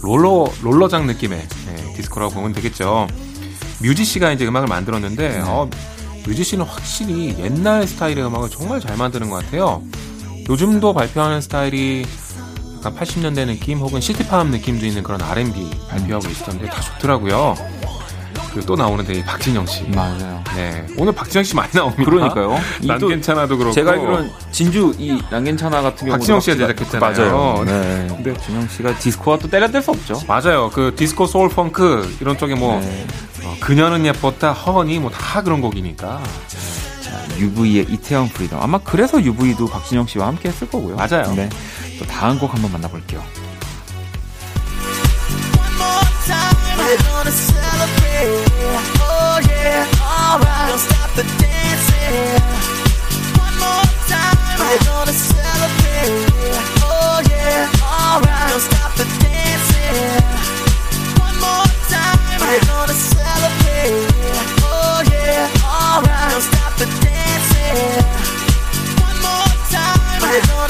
롤러 0.00 0.50
롤러장 0.62 1.06
느낌의 1.06 1.38
네, 1.38 1.94
디스코라고 1.94 2.32
보면 2.32 2.54
되겠죠. 2.54 3.06
뮤지 3.82 4.06
씨가 4.06 4.32
이제 4.32 4.46
음악을 4.46 4.66
만들었는데 4.66 5.28
네. 5.28 5.40
어, 5.44 5.68
뮤지 6.26 6.42
씨는 6.42 6.64
확실히 6.64 7.36
옛날 7.38 7.86
스타일의 7.86 8.24
음악을 8.24 8.48
정말 8.48 8.80
잘 8.80 8.96
만드는 8.96 9.28
것 9.28 9.44
같아요. 9.44 9.82
요즘도 10.48 10.94
발표하는 10.94 11.42
스타일이 11.42 12.06
약간 12.78 12.94
80년대 12.94 13.46
느낌 13.46 13.78
혹은 13.78 14.00
시티팝 14.00 14.46
느낌도 14.48 14.86
있는 14.86 15.02
그런 15.02 15.20
R&B 15.20 15.68
발표하고 15.90 16.28
있었는데 16.28 16.70
다 16.70 16.80
좋더라고요. 16.80 17.56
그리고 18.52 18.66
또 18.66 18.76
나오는데 18.76 19.24
박진영 19.24 19.66
씨. 19.66 19.82
맞아요. 19.88 20.42
네. 20.54 20.86
오늘 20.96 21.12
박진영 21.12 21.44
씨 21.44 21.54
많이 21.54 21.70
나옵니다. 21.72 22.04
그러니까요. 22.04 22.58
난 22.86 22.98
괜찮아도 22.98 23.58
그렇고. 23.58 23.74
제가 23.74 23.92
알기로는 23.92 24.30
진주의 24.52 24.94
난 24.96 25.44
괜찮아 25.44 25.82
같은 25.82 26.06
경우 26.06 26.12
박진영 26.18 26.40
씨가 26.40 26.56
제작했잖아요. 26.56 27.10
맞아요. 27.12 27.64
네. 27.66 28.06
근데 28.08 28.34
진영 28.40 28.66
씨가 28.68 28.96
디스코와 28.98 29.38
또 29.38 29.50
떼려야 29.50 29.72
뗄 29.72 29.82
수 29.82 29.90
없죠. 29.90 30.22
맞아요. 30.26 30.70
그 30.72 30.94
디스코 30.96 31.26
소울 31.26 31.48
펑크 31.50 32.16
이런 32.20 32.38
쪽에 32.38 32.54
뭐 32.54 32.80
네. 32.80 33.06
어, 33.44 33.56
그녀는 33.60 34.06
예뻤다 34.06 34.52
Honey 34.52 34.98
뭐 35.00 35.10
다 35.10 35.42
그런 35.42 35.60
곡이니까. 35.60 36.22
자, 37.02 37.36
UV의 37.38 37.86
이태원 37.90 38.28
Freedom. 38.28 38.60
아마 38.62 38.78
그래서 38.78 39.22
UV도 39.22 39.66
박진영 39.66 40.06
씨와 40.06 40.26
함께 40.26 40.48
했을 40.48 40.68
거고요. 40.70 40.96
맞아요. 40.96 41.32
네. 41.34 41.48
또 41.98 42.04
다음 42.06 42.38
곡 42.38 42.54
한번 42.54 42.70
만나볼게요. 42.72 43.24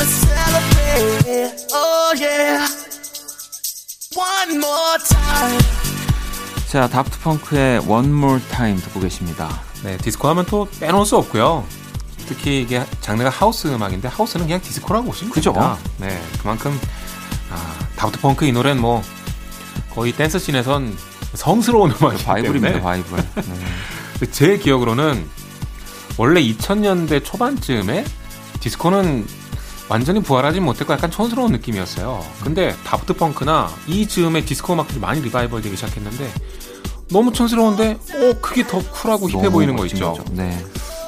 Oh. 0.00 0.27
Oh 1.00 1.22
yeah. 1.26 1.38
One 1.38 1.38
more 1.38 1.38
time. 1.38 1.68
Oh. 1.72 1.78
Oh 1.78 2.12
yeah. 2.20 2.66
One 4.16 4.56
more. 4.56 4.98
자, 6.68 6.88
다프트 6.88 7.20
펑크의 7.20 7.78
One 7.86 8.08
More 8.08 8.42
Time 8.50 8.80
듣고 8.82 8.98
계십니다. 9.00 9.62
네, 9.84 9.96
디스코 9.98 10.26
하면 10.28 10.44
또 10.46 10.68
빼놓을 10.80 11.06
수 11.06 11.16
없고요. 11.16 11.64
특히 12.26 12.60
이게 12.62 12.84
장르가 13.00 13.30
하우스 13.30 13.68
음악인데 13.68 14.08
하우스는 14.08 14.46
그냥 14.46 14.60
디스코라고 14.60 15.06
보시면 15.06 15.32
그죠? 15.32 15.52
됩니다. 15.52 15.78
네, 15.98 16.20
그만큼 16.42 16.78
아, 17.50 17.78
다프트 17.96 18.20
펑크 18.20 18.44
이 18.44 18.52
노래는 18.52 18.82
뭐 18.82 19.02
거의 19.94 20.12
댄스 20.12 20.40
scene에선 20.40 20.98
성스러운 21.34 21.92
음악이기 21.92 22.24
바이블입니다, 22.24 22.80
바이블. 22.80 23.18
네. 23.36 24.26
제 24.32 24.58
기억으로는 24.58 25.28
원래 26.16 26.42
2000년대 26.42 27.24
초반쯤에 27.24 28.04
디스코는 28.60 29.26
완전히 29.88 30.20
부활하지 30.20 30.60
못했고 30.60 30.92
약간 30.92 31.10
촌스러운 31.10 31.52
느낌이었어요. 31.52 32.24
근데 32.44 32.74
다프트 32.84 33.14
펑크나 33.14 33.70
이 33.86 34.06
즈음에 34.06 34.44
디스코 34.44 34.74
음악들이 34.74 35.00
많이 35.00 35.20
리바이벌 35.22 35.62
되기 35.62 35.76
시작했는데 35.76 36.30
너무 37.10 37.32
촌스러운데 37.32 37.92
어 37.92 38.32
그게 38.42 38.66
더 38.66 38.78
쿨하고 38.90 39.28
힙해 39.30 39.48
보이는 39.50 39.76
거 39.76 39.86
있죠. 39.86 40.18
네. 40.32 40.62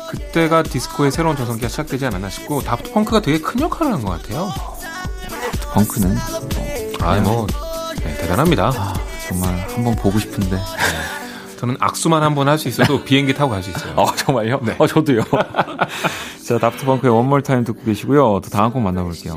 그때가 0.09 0.63
디스코의 0.65 1.13
새로운 1.13 1.37
전성기가 1.37 1.69
시작되지 1.69 2.07
않았나 2.07 2.31
싶고 2.31 2.63
다프트 2.63 2.93
펑크가 2.93 3.21
되게 3.21 3.39
큰 3.39 3.61
역할을 3.61 3.93
한 3.93 4.03
것 4.03 4.11
같아요. 4.23 4.51
다프트 5.69 5.69
펑크는 5.75 6.19
아 7.01 7.10
뭐 7.10 7.47
네, 8.03 8.17
대단합니다. 8.17 8.73
아, 8.75 8.95
정말 9.29 9.67
한번 9.69 9.95
보고 9.97 10.19
싶은데. 10.19 10.59
네. 11.61 11.63
저는 11.63 11.77
악수만 11.81 12.23
한 12.23 12.35
번 12.35 12.49
할 12.49 12.59
수 12.59 12.69
있어도 12.69 13.03
비행기 13.05 13.35
타고 13.35 13.51
갈 13.51 13.63
수 13.63 13.71
있어요. 13.71 13.95
아 13.99 14.15
정말요? 14.17 14.61
네. 14.63 14.75
어 14.79 14.87
저도요. 14.87 15.23
자 16.47 16.59
다프트 16.59 16.85
펑크의 16.87 17.13
원몰 17.15 17.43
타임 17.43 17.65
듣고 17.65 17.83
계시고요. 17.85 18.41
또 18.43 18.51
다음 18.51 18.71
곡 18.73 18.81
만나볼게요. 18.83 19.35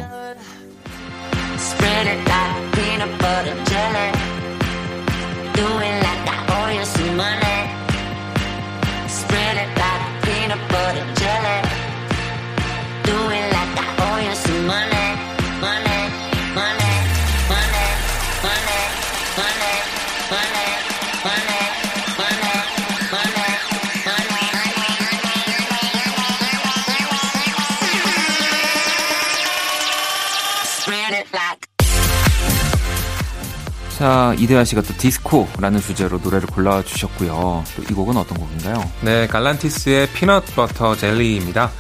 자, 34.03 34.35
이대화 34.37 34.65
씨가 34.65 34.81
또 34.81 34.93
디스코라는 34.97 35.79
주제로 35.79 36.17
노래를 36.21 36.47
골라주셨고요. 36.49 37.63
또 37.73 37.83
이 37.89 37.93
곡은 37.93 38.17
어떤 38.17 38.37
곡인가요? 38.37 38.91
네, 38.99 39.27
갈란티스의 39.27 40.09
Peanut 40.09 40.43
Butter 40.55 40.93
Jelly입니다. 40.93 41.71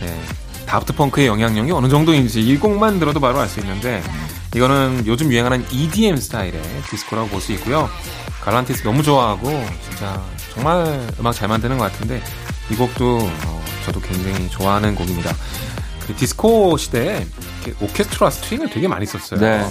네, 0.00 0.20
다프트 0.64 0.94
펑크의 0.94 1.26
영향력이 1.26 1.70
어느 1.72 1.88
정도인지 1.90 2.40
이 2.40 2.56
곡만 2.56 2.98
들어도 2.98 3.20
바로 3.20 3.40
알 3.40 3.48
수 3.50 3.60
있는데 3.60 4.02
이거는 4.54 5.02
요즘 5.06 5.30
유행하는 5.30 5.66
EDM 5.70 6.16
스타일의 6.16 6.62
디스코라고 6.88 7.28
볼 7.28 7.42
수 7.42 7.52
있고요. 7.52 7.90
갈란티스 8.42 8.82
너무 8.82 9.02
좋아하고 9.02 9.50
진짜 9.86 10.18
정말 10.54 11.06
음악 11.20 11.34
잘 11.34 11.46
만드는 11.46 11.76
것 11.76 11.92
같은데 11.92 12.22
이 12.70 12.74
곡도 12.74 13.18
어, 13.18 13.64
저도 13.84 14.00
굉장히 14.00 14.48
좋아하는 14.48 14.94
곡입니다. 14.94 15.30
그 16.06 16.14
디스코 16.14 16.78
시대에 16.78 17.26
오케스트라 17.82 18.30
스트링을 18.30 18.70
되게 18.70 18.88
많이 18.88 19.04
썼어요. 19.04 19.40
네. 19.40 19.62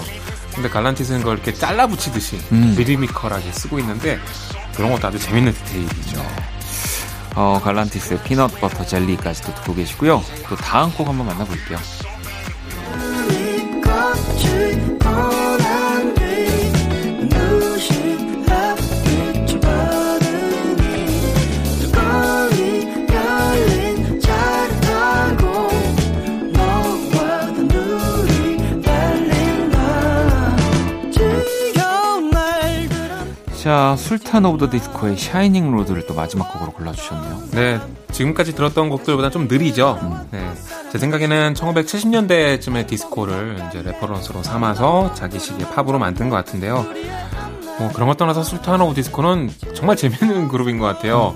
근데 0.55 0.69
갈란티스는 0.69 1.19
그걸 1.19 1.35
이렇게 1.35 1.53
잘라 1.53 1.85
붙이듯이 1.87 2.39
음. 2.51 2.73
리드미컬하게 2.77 3.51
쓰고 3.51 3.77
있는데 3.79 4.19
그런 4.75 4.91
것도 4.91 5.07
아주 5.07 5.19
재밌는 5.19 5.53
디테일이죠. 5.53 6.17
네. 6.17 6.27
어, 7.35 7.59
갈란티스의 7.61 8.23
Peanut 8.23 8.59
Butter 8.61 8.85
Jelly까지도 8.85 9.53
듣고 9.55 9.75
계시고요. 9.75 10.23
또 10.47 10.55
다음 10.55 10.91
곡 10.93 11.07
한번 11.07 11.27
만나볼게요. 11.27 11.77
자, 33.65 33.95
술탄 33.97 34.45
오브 34.45 34.59
더 34.59 34.69
디스코의 34.69 35.17
Shining 35.17 35.71
Road를 35.71 36.05
또 36.05 36.13
마지막 36.13 36.53
곡으로 36.53 36.71
골라주셨네요. 36.73 37.49
네, 37.53 37.79
지금까지 38.11 38.53
들었던 38.53 38.89
곡들보다 38.89 39.31
좀 39.31 39.47
느리죠. 39.47 39.97
음. 40.03 40.27
네, 40.29 40.53
제 40.91 40.99
생각에는 40.99 41.55
1970년대쯤의 41.55 42.85
디스코를 42.85 43.57
이제 43.67 43.81
reference로 43.81 44.43
삼아서 44.43 45.15
자기 45.15 45.39
시기의 45.39 45.67
팝으로 45.71 45.97
만든 45.97 46.29
것 46.29 46.35
같은데요. 46.35 46.85
뭐 47.79 47.91
그런 47.91 48.07
것 48.07 48.17
떠나서 48.17 48.43
술탄 48.43 48.81
오브 48.81 48.93
디스코는 48.93 49.49
정말 49.73 49.95
재밌는 49.97 50.47
그룹인 50.47 50.77
것 50.77 50.85
같아요. 50.85 51.33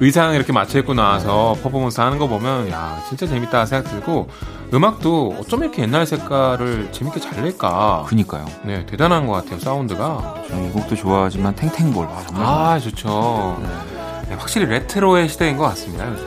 의상 0.00 0.34
이렇게 0.34 0.52
맞춰 0.52 0.78
입고 0.78 0.94
나와서 0.94 1.56
퍼포먼스 1.62 2.00
하는 2.00 2.18
거 2.18 2.26
보면 2.26 2.70
야 2.70 3.02
진짜 3.08 3.26
재밌다 3.26 3.66
생각 3.66 3.90
들고 3.90 4.28
음악도 4.74 5.36
어쩜 5.38 5.62
이렇게 5.62 5.82
옛날 5.82 6.06
색깔을 6.06 6.90
재밌게 6.92 7.20
잘 7.20 7.42
낼까. 7.42 8.04
그니까요. 8.08 8.46
네, 8.64 8.86
대단한 8.86 9.26
것 9.26 9.34
같아요, 9.34 9.58
사운드가. 9.60 10.44
저 10.48 10.64
이 10.64 10.70
곡도 10.70 10.96
좋아하지만 10.96 11.54
탱탱볼. 11.54 12.06
아. 12.06 12.24
아, 12.34 12.78
좋죠. 12.78 13.60
네. 13.60 13.68
네, 14.30 14.34
확실히 14.34 14.66
레트로의 14.66 15.28
시대인 15.28 15.58
것 15.58 15.64
같습니다, 15.64 16.10
요새. 16.10 16.24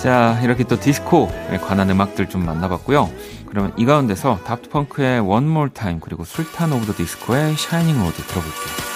자, 0.00 0.38
이렇게 0.42 0.62
또 0.64 0.78
디스코에 0.78 1.58
관한 1.66 1.90
음악들 1.90 2.28
좀 2.28 2.44
만나봤고요. 2.46 3.10
그러면 3.48 3.72
이 3.76 3.84
가운데서 3.84 4.40
다프트 4.44 4.68
펑크의 4.68 5.20
One 5.20 5.46
More 5.46 5.70
Time 5.70 6.00
그리고 6.00 6.24
술탄 6.24 6.72
오브 6.72 6.86
더 6.86 6.92
디스코의 6.92 7.56
Shining 7.56 7.98
Road 7.98 8.22
들어볼게요. 8.22 8.93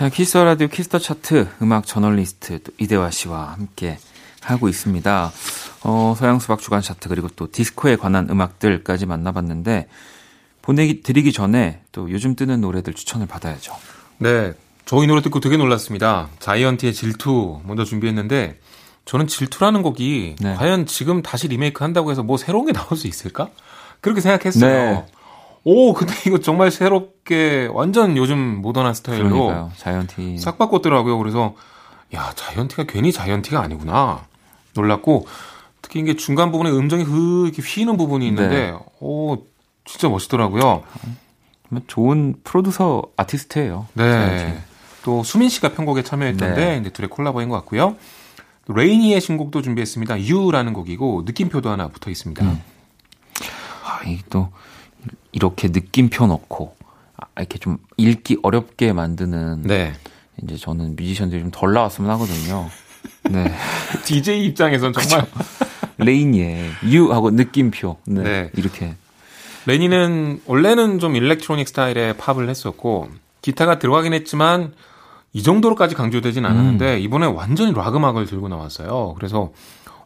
자, 0.00 0.08
Kiss 0.08 0.38
the 0.38 0.49
Radio 0.49 0.66
Kiss 0.66 0.84
the 0.84 0.98
Chart 0.98 1.46
음악 1.60 1.86
저널리스트 1.86 2.60
이대화 2.78 3.10
씨와 3.10 3.52
함께 3.52 3.98
하고 4.40 4.70
있습니다. 4.70 5.30
어, 5.84 6.14
서양 6.16 6.38
수박 6.38 6.60
주간 6.60 6.80
차트 6.80 7.10
그리고 7.10 7.28
또 7.36 7.50
디스코에 7.52 7.96
관한 7.96 8.26
음악들까지 8.30 9.04
만나봤는데 9.04 9.88
보내드리기 10.62 11.34
전에 11.34 11.82
또 11.92 12.10
요즘 12.10 12.34
뜨는 12.34 12.62
노래들 12.62 12.94
추천을 12.94 13.26
받아야죠. 13.26 13.74
네, 14.16 14.54
저 14.86 15.01
이 15.01 15.06
노래 15.06 15.20
듣고 15.20 15.38
되게 15.38 15.58
놀랐습니다. 15.58 16.30
자이언티의 16.38 16.94
질투 16.94 17.60
먼저 17.66 17.84
준비했는데 17.84 18.58
저는 19.04 19.26
질투라는 19.26 19.82
곡이 19.82 20.36
네. 20.40 20.54
과연 20.54 20.86
지금 20.86 21.20
다시 21.20 21.46
리메이크 21.46 21.84
한다고 21.84 22.10
해서 22.10 22.22
뭐 22.22 22.38
새로운 22.38 22.64
게 22.64 22.72
나올 22.72 22.96
수 22.96 23.06
있을까? 23.06 23.50
그렇게 24.00 24.22
생각했어요. 24.22 24.92
네. 24.92 25.06
오, 25.64 25.92
근데 25.92 26.14
이거 26.26 26.38
정말 26.38 26.70
새롭게 26.70 27.68
완전 27.72 28.16
요즘 28.16 28.38
모던한 28.62 28.94
스타일로 28.94 29.28
그러니까요. 29.28 29.72
자이언티 29.76 30.38
싹 30.38 30.58
바꿨더라고요. 30.58 31.18
그래서 31.18 31.54
야, 32.14 32.32
자이언티가 32.34 32.84
괜히 32.84 33.12
자이언티가 33.12 33.60
아니구나. 33.60 34.24
놀랐고 34.74 35.26
특히 35.82 36.00
이게 36.00 36.16
중간 36.16 36.50
부분에 36.50 36.70
음정이 36.70 37.02
흐 37.04 37.44
이렇게 37.46 37.62
휘는 37.62 37.96
부분이 37.96 38.26
있는데 38.28 38.70
네. 38.72 38.78
오, 39.00 39.38
진짜 39.84 40.08
멋있더라고요. 40.08 40.82
좋은 41.86 42.36
프로듀서 42.42 43.02
아티스트예요. 43.16 43.86
네. 43.94 44.10
자이언티. 44.10 44.60
또 45.02 45.22
수민 45.22 45.48
씨가 45.48 45.72
편곡에 45.72 46.02
참여했던데 46.02 46.64
네. 46.64 46.78
이제 46.78 46.90
둘의 46.90 47.08
콜라보인 47.10 47.48
것 47.48 47.56
같고요. 47.56 47.96
레이니의 48.68 49.20
신곡도 49.20 49.62
준비했습니다. 49.62 50.20
유라는 50.22 50.72
곡이고 50.72 51.22
느낌표도 51.26 51.70
하나 51.70 51.88
붙어 51.88 52.10
있습니다. 52.10 52.44
음. 52.44 52.62
아, 53.84 54.04
이 54.06 54.17
또 54.17 54.50
이렇게 55.32 55.68
느낌표 55.68 56.26
넣고 56.26 56.74
아, 57.16 57.26
이렇게 57.38 57.58
좀 57.58 57.78
읽기 57.96 58.38
어렵게 58.42 58.92
만드는 58.92 59.62
네. 59.62 59.92
이제 60.42 60.56
저는 60.56 60.96
뮤지션들이 60.96 61.40
좀 61.42 61.50
덜 61.50 61.72
나왔으면 61.72 62.10
하거든요. 62.12 62.68
네. 63.30 63.52
DJ 64.04 64.46
입장에선 64.46 64.92
정말 64.92 65.26
LANY의 65.98 66.70
You 66.90 67.12
하고 67.12 67.30
느낌표 67.30 67.98
네. 68.06 68.22
네. 68.22 68.50
이렇게 68.56 68.94
LANY는 69.66 70.42
원래는 70.46 70.98
좀 70.98 71.16
electronic 71.16 71.68
스타일의 71.68 72.16
팝을 72.16 72.48
했었고 72.48 73.08
기타가 73.42 73.78
들어가긴 73.78 74.12
했지만 74.14 74.72
이 75.32 75.42
정도로까지 75.42 75.94
강조되진 75.94 76.44
않았는데 76.44 76.96
음. 76.96 77.00
이번에 77.00 77.26
완전히 77.26 77.72
락 77.72 77.94
음악을 77.94 78.26
들고 78.26 78.48
나왔어요. 78.48 79.14
그래서 79.16 79.52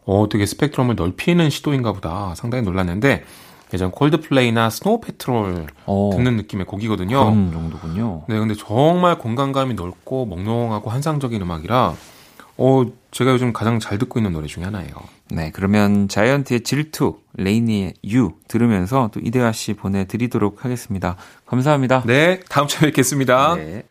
어 0.05 0.27
되게 0.29 0.45
스펙트럼을 0.45 0.95
넓히는 0.95 1.49
시도인가 1.49 1.93
보다 1.93 2.35
상당히 2.35 2.63
놀랐는데 2.63 3.23
예전 3.73 3.91
콜드플레이나 3.91 4.69
스노우 4.69 5.01
패트롤 5.01 5.67
오. 5.85 6.09
어. 6.13 6.15
듣는 6.15 6.37
느낌의 6.37 6.65
곡이거든요. 6.65 7.17
그런 7.17 7.51
정도군요. 7.51 8.23
네, 8.27 8.37
근데 8.39 8.53
정말 8.55 9.17
공간감이 9.17 9.73
넓고 9.73 10.25
몽롱하고 10.25 10.89
환상적인 10.89 11.41
음악이라 11.41 11.95
어, 12.57 12.83
제가 13.11 13.31
요즘 13.31 13.53
가장 13.53 13.79
잘 13.79 13.97
듣고 13.97 14.19
있는 14.19 14.31
노래 14.31 14.47
중에 14.47 14.63
하나예요. 14.63 14.93
네, 15.29 15.51
그러면 15.53 16.07
자이언티의 16.07 16.61
질투, 16.61 17.19
LANY의 17.33 17.95
You 18.11 18.33
들으면서 18.47 19.09
또 19.13 19.19
이대화 19.19 19.51
씨 19.51 19.73
보내드리도록 19.73 20.63
하겠습니다. 20.63 21.17
감사합니다. 21.45 22.03
네, 22.05 22.39
다음 22.47 22.67
주에 22.67 22.87
뵙겠습니다. 22.87 23.55
네. 23.55 23.83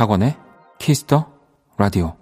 박원의 0.00 0.34
Kiss 0.78 1.08
the 1.08 1.30
Radio. 1.76 2.16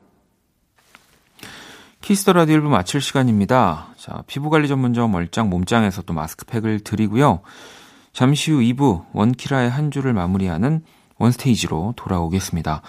Kiss 2.01 2.19
the 2.19 2.33
Radio 2.33 2.57
1부 2.57 2.65
마칠 2.65 3.01
시간입니다. 3.01 3.95
자, 3.97 4.25
피부관리 4.27 4.67
전문점 4.67 5.13
얼짱 5.13 5.49
몸짱에서 5.49 6.03
또 6.03 6.13
마스크팩을 6.13 6.81
드리고요. 6.81 7.43
잠시 8.13 8.51
후 8.51 8.59
2부 8.59 9.05
원키라의 9.13 9.71
한 9.71 9.93
주를 9.93 10.13
마무리하는 10.13 10.83
원스테이지로 11.19 11.95
돌아오겠습니다. 11.97 12.83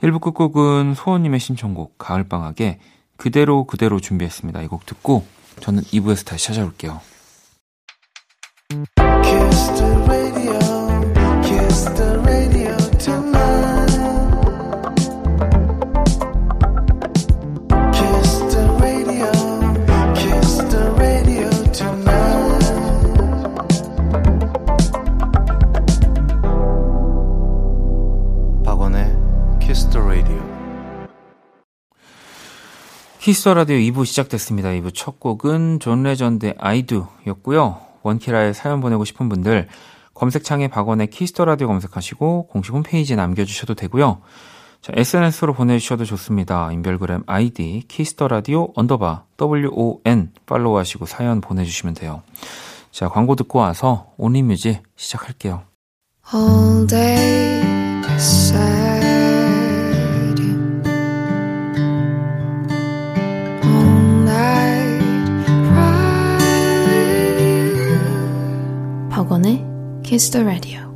1부 0.00 0.20
끝곡은 0.20 0.94
소원님의 0.94 1.40
신청곡 1.40 1.98
가을방학의 1.98 2.78
그대로 3.16 3.64
그대로 3.64 3.98
준비했습니다. 3.98 4.62
이 4.62 4.68
곡 4.68 4.86
듣고 4.86 5.26
저는 5.58 5.82
2부에서 5.82 6.24
다시 6.24 6.46
찾아올게요. 6.46 7.00
Kiss 9.24 9.67
the 9.67 9.99
라디오 33.30 33.76
2부 33.76 34.06
시작됐습니다. 34.06 34.70
2부 34.70 34.92
첫 34.92 35.20
곡은 35.20 35.78
존 35.78 36.02
레전드의 36.02 36.56
Do 36.86 37.06
였고요. 37.28 37.78
원키라에 38.02 38.52
사연 38.52 38.80
보내고 38.80 39.04
싶은 39.04 39.28
분들 39.28 39.68
검색창에 40.14 40.66
박원의 40.66 41.10
Kiss 41.10 41.29
the 41.29 41.44
Radio 41.44 41.68
검색하시고 41.68 42.48
공식 42.48 42.72
홈페이지에 42.72 43.14
남겨주셔도 43.14 43.74
되고요. 43.74 44.20
자, 44.80 44.92
SNS로 44.96 45.54
보내주셔도 45.54 46.04
좋습니다. 46.04 46.72
인별그램 46.72 47.22
아이디 47.26 47.84
Kiss 47.86 48.09
the 48.09 48.26
Radio 48.26 48.72
언더바 48.74 49.26
WON 49.40 50.32
팔로우하시고 50.46 51.06
사연 51.06 51.40
보내주시면 51.40 51.94
돼요. 51.94 52.22
자, 52.90 53.08
광고 53.08 53.36
듣고 53.36 53.60
와서 53.60 54.08
Only 54.16 54.45
Music 54.45 54.82
시작할게요. 54.96 55.62
All 56.34 56.84
day 56.88 58.89
Kiss 70.20 70.30
the 70.32 70.44
Radio. 70.44 70.90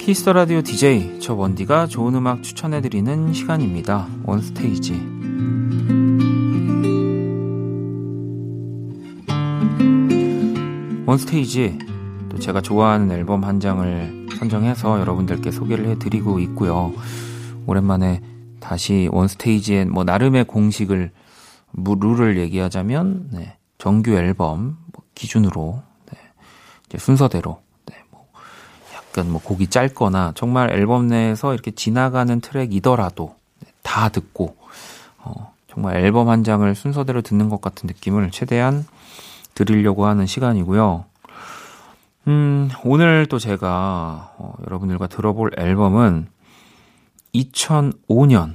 키스터 0.00 0.32
라디오 0.32 0.60
DJ 0.60 1.20
저 1.20 1.34
원디가 1.34 1.86
좋은 1.86 2.16
음악 2.16 2.42
추천해 2.42 2.80
드리는 2.80 3.32
시간입니다. 3.32 4.08
원스테이지. 4.24 4.92
원스테이지 11.06 11.78
또 12.28 12.38
제가 12.40 12.60
좋아하는 12.60 13.12
앨범 13.12 13.44
한 13.44 13.60
장을 13.60 14.21
선정해서 14.42 14.98
여러분들께 14.98 15.52
소개를 15.52 15.86
해 15.86 15.98
드리고 15.98 16.40
있고요. 16.40 16.92
오랜만에 17.66 18.20
다시 18.58 19.08
원스테이지의 19.12 19.86
뭐 19.86 20.02
나름의 20.02 20.44
공식을 20.44 21.12
룰을 21.74 22.38
얘기하자면 22.38 23.28
네, 23.32 23.56
정규 23.78 24.12
앨범 24.12 24.78
뭐 24.92 25.04
기준으로 25.14 25.82
네, 26.10 26.18
이제 26.86 26.98
순서대로 26.98 27.60
약간 28.94 29.30
뭐 29.30 29.40
곡이 29.40 29.68
짧거나 29.68 30.32
정말 30.34 30.70
앨범 30.72 31.06
내에서 31.06 31.54
이렇게 31.54 31.70
지나가는 31.70 32.40
트랙이더라도 32.40 33.36
다 33.82 34.08
듣고 34.08 34.56
어, 35.18 35.52
정말 35.68 35.96
앨범 35.96 36.28
한 36.28 36.42
장을 36.42 36.74
순서대로 36.74 37.22
듣는 37.22 37.48
것 37.48 37.60
같은 37.60 37.86
느낌을 37.86 38.32
최대한 38.32 38.86
드리려고 39.54 40.06
하는 40.06 40.26
시간이고요. 40.26 41.11
음, 42.28 42.70
오늘 42.84 43.26
또 43.26 43.38
제가 43.38 44.34
어, 44.38 44.54
여러분들과 44.66 45.08
들어볼 45.08 45.52
앨범은 45.58 46.28
2005년 47.34 48.54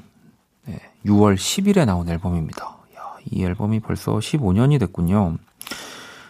네, 0.65 0.79
6월 1.05 1.35
10일에 1.35 1.85
나온 1.85 2.07
앨범입니다. 2.07 2.63
야, 2.95 3.15
이 3.29 3.43
앨범이 3.43 3.81
벌써 3.81 4.13
15년이 4.13 4.79
됐군요. 4.79 5.37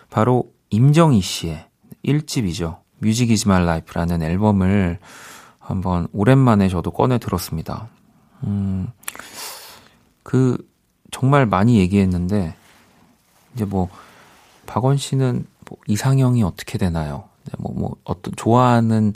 바로 0.10 0.52
임정희 0.70 1.22
씨의 1.22 1.68
1집이죠. 2.04 2.80
Music 3.00 3.30
Is 3.30 3.48
My 3.48 3.66
Life라는 3.66 4.24
앨범을 4.24 5.00
한번 5.60 6.08
오랜만에 6.14 6.70
저도 6.70 6.92
꺼내 6.92 7.20
들었습니다. 7.20 7.88
음, 8.44 8.88
그, 10.24 10.58
정말 11.12 11.46
많이 11.46 11.78
얘기했는데, 11.80 12.56
이제 13.54 13.66
뭐, 13.66 13.90
박원 14.66 14.98
씨는 14.98 15.46
뭐 15.70 15.78
이상형이 15.88 16.44
어떻게 16.44 16.78
되나요? 16.78 17.26
네, 17.46 17.52
뭐, 17.60 17.74
뭐, 17.74 17.96
어떤, 18.04 18.34
좋아하는 18.36 19.14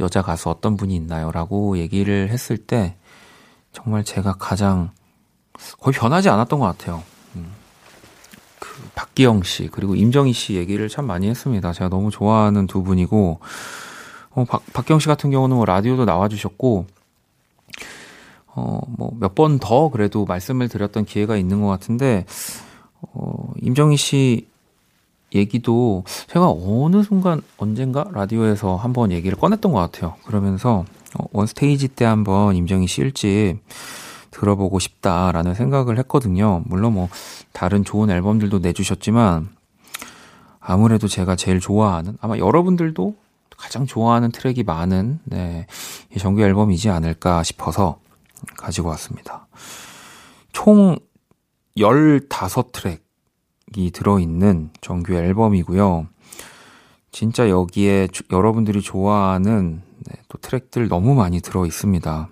여자 0.00 0.22
가수 0.22 0.48
어떤 0.50 0.76
분이 0.76 0.94
있나요? 0.96 1.30
라고 1.32 1.78
얘기를 1.78 2.28
했을 2.30 2.56
때, 2.56 2.96
정말 3.72 4.04
제가 4.04 4.34
가장 4.38 4.90
거의 5.80 5.94
변하지 5.94 6.28
않았던 6.28 6.58
것 6.58 6.66
같아요. 6.66 7.02
박기영 8.94 9.42
씨 9.42 9.68
그리고 9.70 9.94
임정희 9.94 10.32
씨 10.32 10.54
얘기를 10.54 10.88
참 10.88 11.06
많이 11.06 11.28
했습니다. 11.28 11.72
제가 11.72 11.88
너무 11.88 12.10
좋아하는 12.10 12.66
두 12.66 12.82
분이고 12.82 13.40
어, 14.30 14.44
박, 14.44 14.62
박기영 14.72 14.98
씨 15.00 15.06
같은 15.08 15.30
경우는 15.30 15.56
뭐 15.56 15.64
라디오도 15.64 16.04
나와주셨고 16.04 16.86
어, 18.46 18.80
뭐 18.88 19.10
몇 19.20 19.34
번 19.34 19.58
더 19.58 19.88
그래도 19.90 20.24
말씀을 20.24 20.68
드렸던 20.68 21.04
기회가 21.04 21.36
있는 21.36 21.60
것 21.60 21.68
같은데 21.68 22.24
어, 23.00 23.52
임정희 23.62 23.96
씨 23.96 24.48
얘기도 25.34 26.04
제가 26.28 26.50
어느 26.50 27.02
순간 27.02 27.42
언젠가 27.56 28.04
라디오에서 28.12 28.76
한번 28.76 29.12
얘기를 29.12 29.38
꺼냈던 29.38 29.72
것 29.72 29.78
같아요. 29.78 30.14
그러면서 30.24 30.84
어, 31.18 31.24
원스테이지 31.32 31.88
때 31.88 32.04
한번 32.04 32.56
임정희 32.56 32.86
씨 32.86 33.02
일집 33.02 33.58
들어보고 34.30 34.78
싶다라는 34.78 35.54
생각을 35.54 35.98
했거든요. 35.98 36.62
물론 36.66 36.94
뭐 36.94 37.08
다른 37.52 37.84
좋은 37.84 38.10
앨범들도 38.10 38.60
내주셨지만 38.60 39.48
아무래도 40.60 41.08
제가 41.08 41.36
제일 41.36 41.60
좋아하는 41.60 42.16
아마 42.20 42.36
여러분들도 42.36 43.14
가장 43.56 43.86
좋아하는 43.86 44.30
트랙이 44.30 44.62
많은 44.62 45.18
네, 45.24 45.66
정규 46.18 46.42
앨범이지 46.42 46.90
않을까 46.90 47.42
싶어서 47.42 47.98
가지고 48.56 48.88
왔습니다. 48.90 49.48
총 50.52 50.96
15트랙 51.76 53.07
이 53.76 53.90
들어있는 53.90 54.70
정규 54.80 55.14
앨범이고요. 55.14 56.06
진짜 57.10 57.48
여기에 57.48 58.08
여러분들이 58.30 58.82
좋아하는 58.82 59.82
네, 60.06 60.14
또 60.28 60.38
트랙들 60.38 60.88
너무 60.88 61.14
많이 61.14 61.40
들어 61.40 61.66
있습니다. 61.66 62.28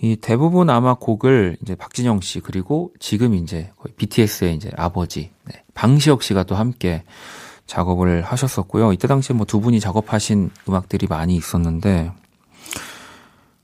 이 0.00 0.16
대부분 0.16 0.70
아마 0.70 0.94
곡을 0.94 1.56
이제 1.62 1.74
박진영 1.74 2.20
씨 2.20 2.40
그리고 2.40 2.92
지금 3.00 3.34
이제 3.34 3.72
거의 3.76 3.94
BTS의 3.96 4.54
이제 4.54 4.70
아버지 4.76 5.30
네, 5.44 5.64
방시혁 5.74 6.22
씨가 6.22 6.44
또 6.44 6.54
함께 6.54 7.02
작업을 7.66 8.22
하셨었고요. 8.22 8.92
이때 8.92 9.06
당시에 9.08 9.34
뭐 9.36 9.44
두 9.44 9.60
분이 9.60 9.80
작업하신 9.80 10.50
음악들이 10.68 11.06
많이 11.06 11.36
있었는데 11.36 12.12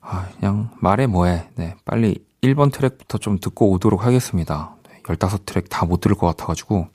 아, 0.00 0.28
그냥 0.38 0.70
말해 0.80 1.06
뭐해. 1.06 1.48
네, 1.56 1.74
빨리 1.84 2.24
1번 2.42 2.70
트랙부터 2.72 3.18
좀 3.18 3.38
듣고 3.38 3.70
오도록 3.70 4.04
하겠습니다. 4.04 4.76
15트랙 5.04 5.68
다 5.68 5.86
못 5.86 6.00
들을 6.00 6.16
것 6.16 6.26
같아가지고. 6.26 6.88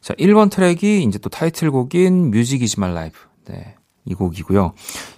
자, 0.00 0.14
1번 0.14 0.50
트랙이 0.50 1.04
이제 1.04 1.18
또 1.18 1.28
타이틀곡인 1.28 2.30
Music 2.30 2.62
Is 2.62 2.80
My 2.80 2.94
Life. 2.94 3.18
네. 3.46 3.74
이 4.04 4.14
곡이고요. 4.14 4.72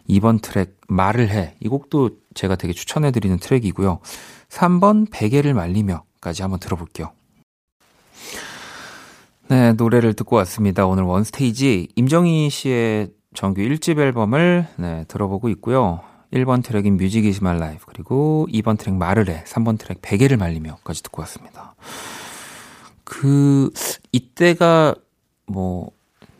2번 0.08 0.42
트랙 0.42 0.76
말을 0.88 1.30
해. 1.30 1.54
이 1.60 1.68
곡도 1.68 2.10
제가 2.34 2.56
되게 2.56 2.72
추천해 2.72 3.12
드리는 3.12 3.38
트랙이고요. 3.38 4.00
3번 4.48 5.06
베개를 5.12 5.54
말리며까지 5.54 6.42
한번 6.42 6.58
들어볼게요. 6.58 7.12
네, 9.48 9.72
노래를 9.72 10.14
듣고 10.14 10.36
왔습니다. 10.36 10.86
오늘 10.86 11.04
원스테이지 11.04 11.88
임정희 11.94 12.50
씨의 12.50 13.10
정규 13.34 13.60
1집 13.60 13.98
앨범을 13.98 14.66
네, 14.76 15.04
들어보고 15.06 15.48
있고요. 15.50 16.00
1번 16.32 16.62
트랙인 16.62 16.96
Music 16.96 17.24
Is 17.24 17.42
My 17.42 17.58
Life 17.58 17.86
그리고 17.86 18.46
2번 18.52 18.78
트랙 18.78 18.94
말을 18.94 19.28
해 19.28 19.44
3번 19.44 19.78
트랙 19.78 19.98
베개를 20.02 20.36
말리며까지 20.36 21.02
듣고 21.02 21.22
왔습니다. 21.22 21.74
그 23.04 23.70
이때가 24.12 24.94
뭐 25.46 25.90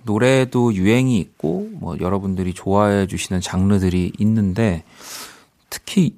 노래도 0.05 0.73
유행이 0.73 1.19
있고 1.19 1.69
뭐 1.73 1.97
여러분들이 2.01 2.55
좋아해 2.55 3.07
주시는 3.07 3.41
장르들이 3.41 4.13
있는데 4.19 4.85
특히 5.69 6.17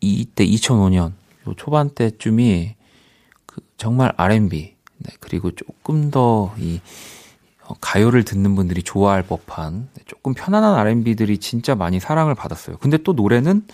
이때 0.00 0.46
2005년 0.46 1.12
요 1.48 1.54
초반 1.56 1.90
때쯤이 1.90 2.74
그 3.46 3.60
정말 3.76 4.12
R&B 4.16 4.74
네, 4.98 5.12
그리고 5.20 5.50
조금 5.50 6.10
더이 6.10 6.80
가요를 7.80 8.24
듣는 8.24 8.54
분들이 8.54 8.82
좋아할 8.82 9.22
법한 9.22 9.88
네, 9.94 10.02
조금 10.06 10.34
편안한 10.34 10.74
R&B들이 10.74 11.38
진짜 11.38 11.74
많이 11.74 12.00
사랑을 12.00 12.34
받았어요. 12.34 12.76
근데 12.78 12.98
또 12.98 13.12
노래는 13.12 13.66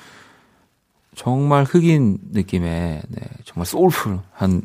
정말 1.14 1.64
흑인 1.64 2.18
느낌의 2.32 3.02
네, 3.08 3.20
정말 3.44 3.66
소울풀한 3.66 4.62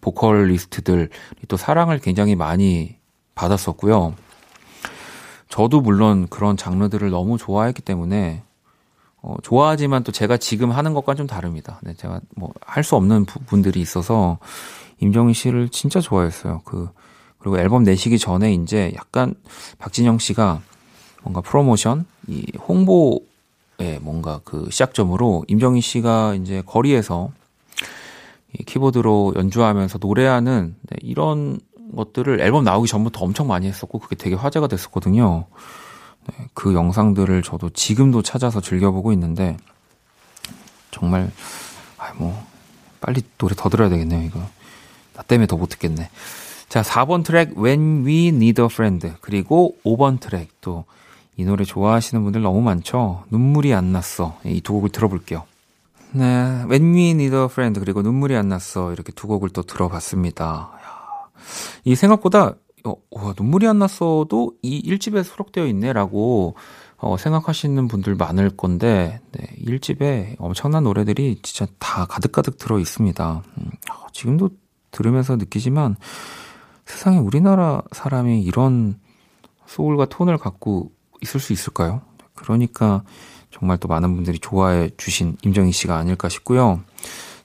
보컬리스트들이 0.00 1.08
또 1.48 1.56
사랑을 1.56 1.98
굉장히 1.98 2.34
많이 2.34 2.96
받았었고요. 3.34 4.14
저도 5.48 5.80
물론 5.80 6.26
그런 6.28 6.56
장르들을 6.56 7.10
너무 7.10 7.38
좋아했기 7.38 7.82
때문에 7.82 8.42
어, 9.20 9.36
좋아하지만 9.42 10.02
또 10.02 10.10
제가 10.10 10.36
지금 10.38 10.72
하는 10.72 10.94
것과 10.94 11.14
좀 11.14 11.26
다릅니다. 11.28 11.78
네, 11.82 11.94
제가 11.94 12.20
뭐 12.36 12.52
할 12.66 12.82
수 12.84 12.96
없는 12.96 13.26
부분들이 13.26 13.80
있어서 13.80 14.38
임정희 15.00 15.34
씨를 15.34 15.68
진짜 15.68 16.00
좋아했어요. 16.00 16.62
그 16.64 16.88
그리고 17.42 17.58
앨범 17.58 17.82
내시기 17.82 18.20
전에 18.20 18.54
이제 18.54 18.92
약간 18.94 19.34
박진영 19.78 20.18
씨가 20.18 20.62
뭔가 21.22 21.40
프로모션, 21.40 22.06
이 22.28 22.46
홍보에 22.68 23.98
뭔가 24.00 24.40
그 24.44 24.68
시작점으로 24.70 25.44
임정희 25.48 25.80
씨가 25.80 26.36
이제 26.36 26.62
거리에서 26.64 27.30
이 28.56 28.62
키보드로 28.62 29.34
연주하면서 29.34 29.98
노래하는 30.00 30.76
네, 30.82 30.96
이런 31.02 31.58
것들을 31.96 32.40
앨범 32.40 32.62
나오기 32.62 32.88
전부터 32.88 33.24
엄청 33.24 33.48
많이 33.48 33.66
했었고 33.66 33.98
그게 33.98 34.14
되게 34.14 34.36
화제가 34.36 34.68
됐었거든요. 34.68 35.46
네, 36.28 36.46
그 36.54 36.74
영상들을 36.74 37.42
저도 37.42 37.70
지금도 37.70 38.22
찾아서 38.22 38.60
즐겨보고 38.60 39.12
있는데 39.12 39.56
정말 40.92 41.32
아뭐 41.98 42.40
빨리 43.00 43.22
노래 43.36 43.56
더 43.56 43.68
들어야 43.68 43.88
되겠네요 43.88 44.22
이거 44.22 44.40
나 45.14 45.22
때문에 45.22 45.48
더 45.48 45.56
못 45.56 45.68
듣겠네 45.70 46.08
자, 46.72 46.80
4번 46.80 47.22
트랙 47.22 47.58
When 47.58 48.06
We 48.06 48.28
Need 48.28 48.62
a 48.62 48.66
Friend 48.70 49.12
그리고 49.20 49.76
5번 49.84 50.20
트랙 50.20 50.48
또 50.62 50.86
이 51.36 51.44
노래 51.44 51.64
좋아하시는 51.64 52.22
분들 52.22 52.42
너무 52.42 52.60
많죠. 52.60 53.24
눈물이 53.30 53.72
안 53.74 53.92
났어. 53.92 54.38
이 54.44 54.60
두 54.60 54.74
곡을 54.74 54.90
들어볼게요. 54.90 55.44
네, 56.12 56.24
When 56.70 56.94
We 56.94 57.10
Need 57.10 57.34
a 57.34 57.44
Friend 57.44 57.80
그리고 57.80 58.02
눈물이 58.02 58.36
안 58.36 58.48
났어 58.48 58.92
이렇게 58.92 59.12
두 59.12 59.26
곡을 59.26 59.50
또 59.50 59.62
들어봤습니다. 59.62 60.70
이 61.84 61.94
생각보다 61.94 62.54
어, 62.84 62.94
와, 63.10 63.34
눈물이 63.38 63.66
안 63.66 63.78
났어도 63.78 64.52
이 64.62 64.82
1집에 64.82 65.24
수록되어 65.24 65.66
있네라고 65.66 66.54
어, 66.98 67.16
생각하시는 67.16 67.88
분들 67.88 68.14
많을 68.16 68.50
건데 68.50 69.20
네, 69.32 69.46
1집에 69.64 70.36
엄청난 70.38 70.84
노래들이 70.84 71.40
진짜 71.42 71.70
다 71.78 72.04
가득가득 72.06 72.58
들어 72.58 72.78
있습니다. 72.78 73.42
음, 73.58 73.70
어, 73.90 74.06
지금도 74.12 74.50
들으면서 74.90 75.36
느끼지만 75.36 75.96
세상에 76.86 77.18
우리나라 77.18 77.82
사람이 77.92 78.42
이런 78.42 78.98
소울과 79.66 80.06
톤을 80.06 80.38
갖고 80.38 80.92
있을 81.20 81.40
수 81.40 81.52
있을까요? 81.52 82.02
그러니까 82.34 83.02
정말 83.50 83.78
또 83.78 83.88
많은 83.88 84.14
분들이 84.14 84.38
좋아해 84.38 84.90
주신 84.96 85.36
임정희 85.42 85.72
씨가 85.72 85.96
아닐까 85.96 86.28
싶고요. 86.28 86.80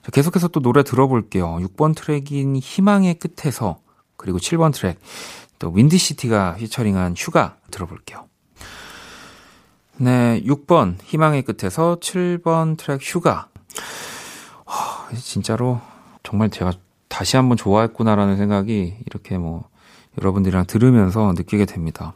자, 0.02 0.10
계속해서 0.10 0.48
또 0.48 0.60
노래 0.60 0.82
들어볼게요. 0.82 1.56
6번 1.56 1.94
트랙인 1.94 2.56
희망의 2.56 3.18
끝에서 3.18 3.80
그리고 4.16 4.38
7번 4.38 4.72
트랙 4.72 4.98
또 5.58 5.70
윈디시티가 5.70 6.56
피처링한 6.56 7.14
휴가 7.16 7.56
들어볼게요. 7.70 8.26
네, 9.96 10.42
6번 10.44 10.96
희망의 11.02 11.42
끝에서 11.42 11.98
7번 12.00 12.76
트랙 12.78 13.00
휴가. 13.02 13.48
와, 14.64 15.08
진짜로 15.14 15.80
정말 16.22 16.50
제가 16.50 16.72
다시 17.08 17.36
한번 17.36 17.56
좋아했구나라는 17.56 18.36
생각이 18.36 18.96
이렇게 19.06 19.38
뭐 19.38 19.68
여러분들이랑 20.18 20.66
들으면서 20.66 21.32
느끼게 21.36 21.64
됩니다. 21.64 22.12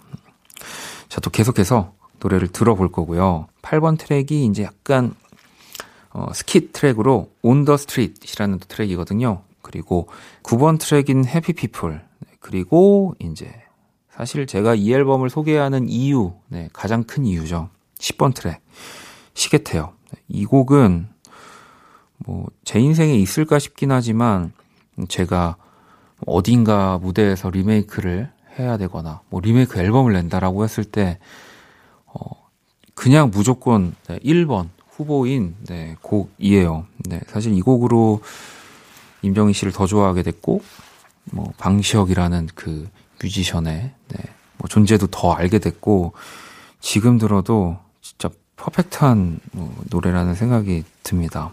자, 1.09 1.21
또 1.21 1.31
계속해서 1.31 1.93
노래를 2.21 2.49
들어볼 2.49 2.91
거고요. 2.91 3.47
8번 3.63 3.99
트랙이 3.99 4.47
이제 4.47 4.63
약간 4.63 5.15
어, 6.11 6.33
skit 6.35 6.73
트랙으로 6.73 7.31
On 7.43 7.65
the 7.65 7.75
Street이라는 7.75 8.59
트랙이거든요. 8.69 9.43
그리고 9.63 10.09
9번 10.43 10.79
트랙인 10.79 11.27
Happy 11.27 11.55
People. 11.55 12.03
그리고 12.41 13.15
이제 13.19 13.51
사실 14.11 14.47
제가 14.47 14.75
이 14.75 14.93
앨범을 14.93 15.31
소개하는 15.31 15.89
이유, 15.89 16.35
네, 16.49 16.69
가장 16.73 17.05
큰 17.05 17.25
이유죠. 17.25 17.71
10번 17.99 18.35
트랙. 18.35 18.61
시계태엽. 19.35 19.93
이 20.29 20.45
곡은 20.45 21.09
뭐 22.19 22.47
제 22.65 22.81
인생에 22.81 23.15
있을까 23.17 23.59
싶긴 23.59 23.93
하지만 23.93 24.53
제가 25.09 25.57
어딘가 26.27 26.99
무대에서 26.99 27.51
리메이크를 27.51 28.31
해야 28.59 28.77
되거나 28.77 29.21
뭐 29.29 29.41
리메이크 29.41 29.79
앨범을 29.79 30.13
낸다라고 30.13 30.65
했을 30.65 30.85
때 30.85 31.19
어, 32.07 32.21
그냥 32.95 33.31
무조건 33.31 33.95
1번 34.07 34.69
후보인 34.91 35.57
네, 35.67 35.97
곡이에요. 36.03 36.87
네, 37.09 37.21
사실 37.27 37.55
이 37.55 37.61
곡으로 37.61 38.21
임정희 39.23 39.53
씨를 39.53 39.73
더 39.73 39.87
좋아하게 39.87 40.23
됐고 40.23 40.63
뭐 41.33 41.53
방시혁이라는 41.57 42.49
그 42.55 42.89
뮤지션의 43.23 43.93
네, 44.09 44.19
뭐 44.59 44.69
존재도 44.69 45.09
더 45.09 45.33
알게 45.33 45.59
됐고 45.59 46.13
지금 46.81 47.19
들어도 47.19 47.79
진짜 48.01 48.29
퍼펙트한 48.57 49.41
뭐 49.53 49.75
노래라는 49.91 50.35
생각이 50.35 50.85
듭니다. 51.03 51.53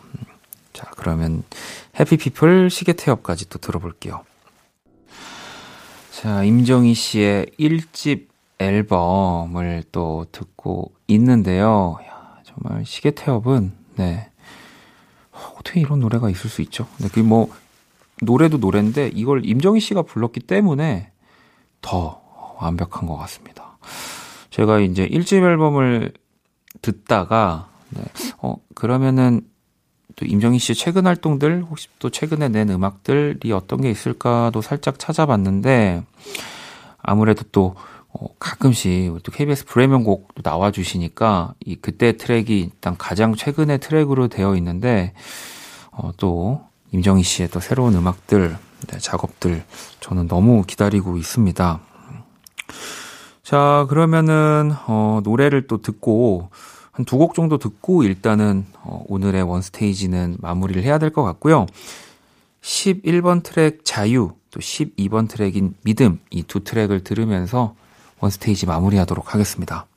자, 0.74 0.90
그러면 0.96 1.44
해피피플 2.00 2.70
시계태엽까지 2.70 3.50
또 3.50 3.60
들어볼게요. 3.60 4.24
자, 6.12 6.44
임정희 6.44 6.94
씨의 6.94 7.48
1집 7.60 8.28
앨범을 8.60 9.86
또 9.92 10.26
듣고 10.32 10.92
있는데요. 11.08 11.98
야, 12.06 12.38
정말 12.44 12.86
시계태엽은, 12.86 13.72
네. 13.96 14.30
어떻게 15.58 15.80
이런 15.80 16.02
노래가 16.02 16.30
있을 16.30 16.50
수 16.50 16.62
있죠? 16.64 16.88
근데 16.98 17.10
그 17.14 17.22
뭐, 17.22 17.50
노래도 18.22 18.58
노래인데 18.58 19.12
이걸 19.14 19.46
임정희 19.46 19.80
씨가 19.80 20.02
불렀기 20.02 20.42
때문에 20.42 21.12
더 21.82 22.22
완벽한 22.60 23.08
것 23.08 23.16
같습니다. 23.16 23.78
제가 24.50 24.80
이제 24.80 25.08
1집 25.08 25.42
앨범을 25.44 26.14
듣다가, 26.82 27.70
네. 27.92 28.04
어, 28.40 28.58
그러면은 28.76 29.49
또 30.20 30.26
임정희 30.26 30.60
씨의 30.60 30.76
최근 30.76 31.08
활동들 31.08 31.66
혹시 31.70 31.88
또 31.98 32.10
최근에 32.10 32.50
낸 32.50 32.70
음악들이 32.70 33.54
어떤 33.54 33.80
게 33.80 33.90
있을까도 33.90 34.62
살짝 34.62 35.00
찾아봤는데 35.00 36.04
아무래도 36.98 37.46
또 37.54 37.76
어, 38.12 38.28
가끔씩 38.38 39.14
또 39.24 39.32
KBS 39.32 39.66
브레명곡 39.66 40.44
나와 40.44 40.72
주시니까 40.72 41.54
이 41.62 41.78
그때 41.78 42.18
트랙이 42.18 42.60
일단 42.60 42.98
가장 42.98 43.34
최근의 43.34 43.80
트랙으로 43.80 44.28
되어 44.28 44.58
있는데 44.58 45.14
어, 45.92 46.12
또 46.18 46.66
임정희 46.92 47.24
씨의 47.24 47.50
또 47.50 47.62
새로운 47.62 47.96
음악들 47.96 48.58
네, 48.88 48.98
작업들 48.98 49.64
저는 50.02 50.28
너무 50.28 50.64
기다리고 50.68 51.16
있습니다. 51.16 51.80
자 53.44 53.86
그러면은 53.88 54.74
어, 54.88 55.22
노래를 55.24 55.68
또 55.68 55.82
듣고 55.82 56.50
한 57.00 57.06
두 57.06 57.18
곡 57.18 57.34
정도 57.34 57.58
듣고 57.58 58.04
일단은 58.04 58.66
어, 58.84 59.04
오늘의 59.08 59.44
원스테이지는 59.44 60.38
마무리를 60.40 60.84
해야 60.84 60.98
될 60.98 61.12
것 61.12 61.24
같고요. 61.24 61.66
11번 62.62 63.42
트랙 63.42 63.86
자유, 63.86 64.34
또 64.52 64.60
12번 64.60 65.30
트랙인 65.30 65.76
믿음 65.86 66.20
이 66.30 66.44
두 66.44 66.60
트랙을 66.62 67.06
들으면서 67.06 67.74
원스테이지 68.20 68.66
마무리하도록 68.66 69.34
하겠습니다. 69.34 69.88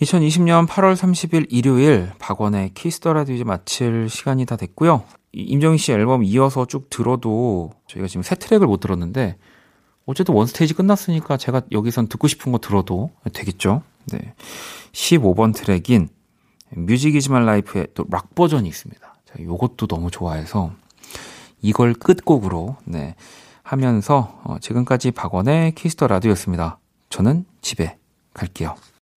2020년 0.00 0.66
8월 0.66 0.94
30일 0.96 1.46
일요일 1.50 2.10
박원의 2.18 2.70
Kiss 2.72 2.95
the 2.95 3.12
Radio 3.12 3.44
마칠 3.44 4.08
시간이 4.08 4.46
다 4.46 4.56
됐고요. 4.56 5.02
임정희 5.32 5.76
씨 5.76 5.92
앨범 5.92 6.24
이어서 6.24 6.64
쭉 6.66 6.88
들어도 6.88 7.72
저희가 7.88 8.08
지금 8.08 8.22
세 8.22 8.34
트랙을 8.34 8.66
못 8.66 8.80
들었는데 8.80 9.36
어쨌든 10.06 10.34
원스테이지 10.34 10.72
끝났으니까 10.72 11.36
제가 11.36 11.62
여기선 11.72 12.06
듣고 12.08 12.28
싶은 12.28 12.52
거 12.52 12.58
들어도 12.58 13.10
되겠죠. 13.34 13.82
네. 14.06 14.34
15번 14.92 15.54
트랙인 15.54 16.08
Music 16.70 17.12
Is 17.12 17.29
My 17.29 17.46
Life의 17.46 17.88
또 17.94 18.04
락 18.10 18.34
버전이 18.34 18.68
있습니다. 18.68 19.14
제가 19.26 19.42
요것도 19.44 19.86
너무 19.86 20.10
좋아해서 20.10 20.72
이걸 21.62 21.94
끝곡으로 21.94 22.76
네, 22.84 23.14
하면서 23.62 24.40
어, 24.44 24.56
지금까지 24.60 25.10
박원의 25.12 25.74
키스터 25.74 26.06
라디오였습니다. 26.06 26.78
저는 27.10 27.44
집에 27.60 27.96
갈게요. 28.34 28.74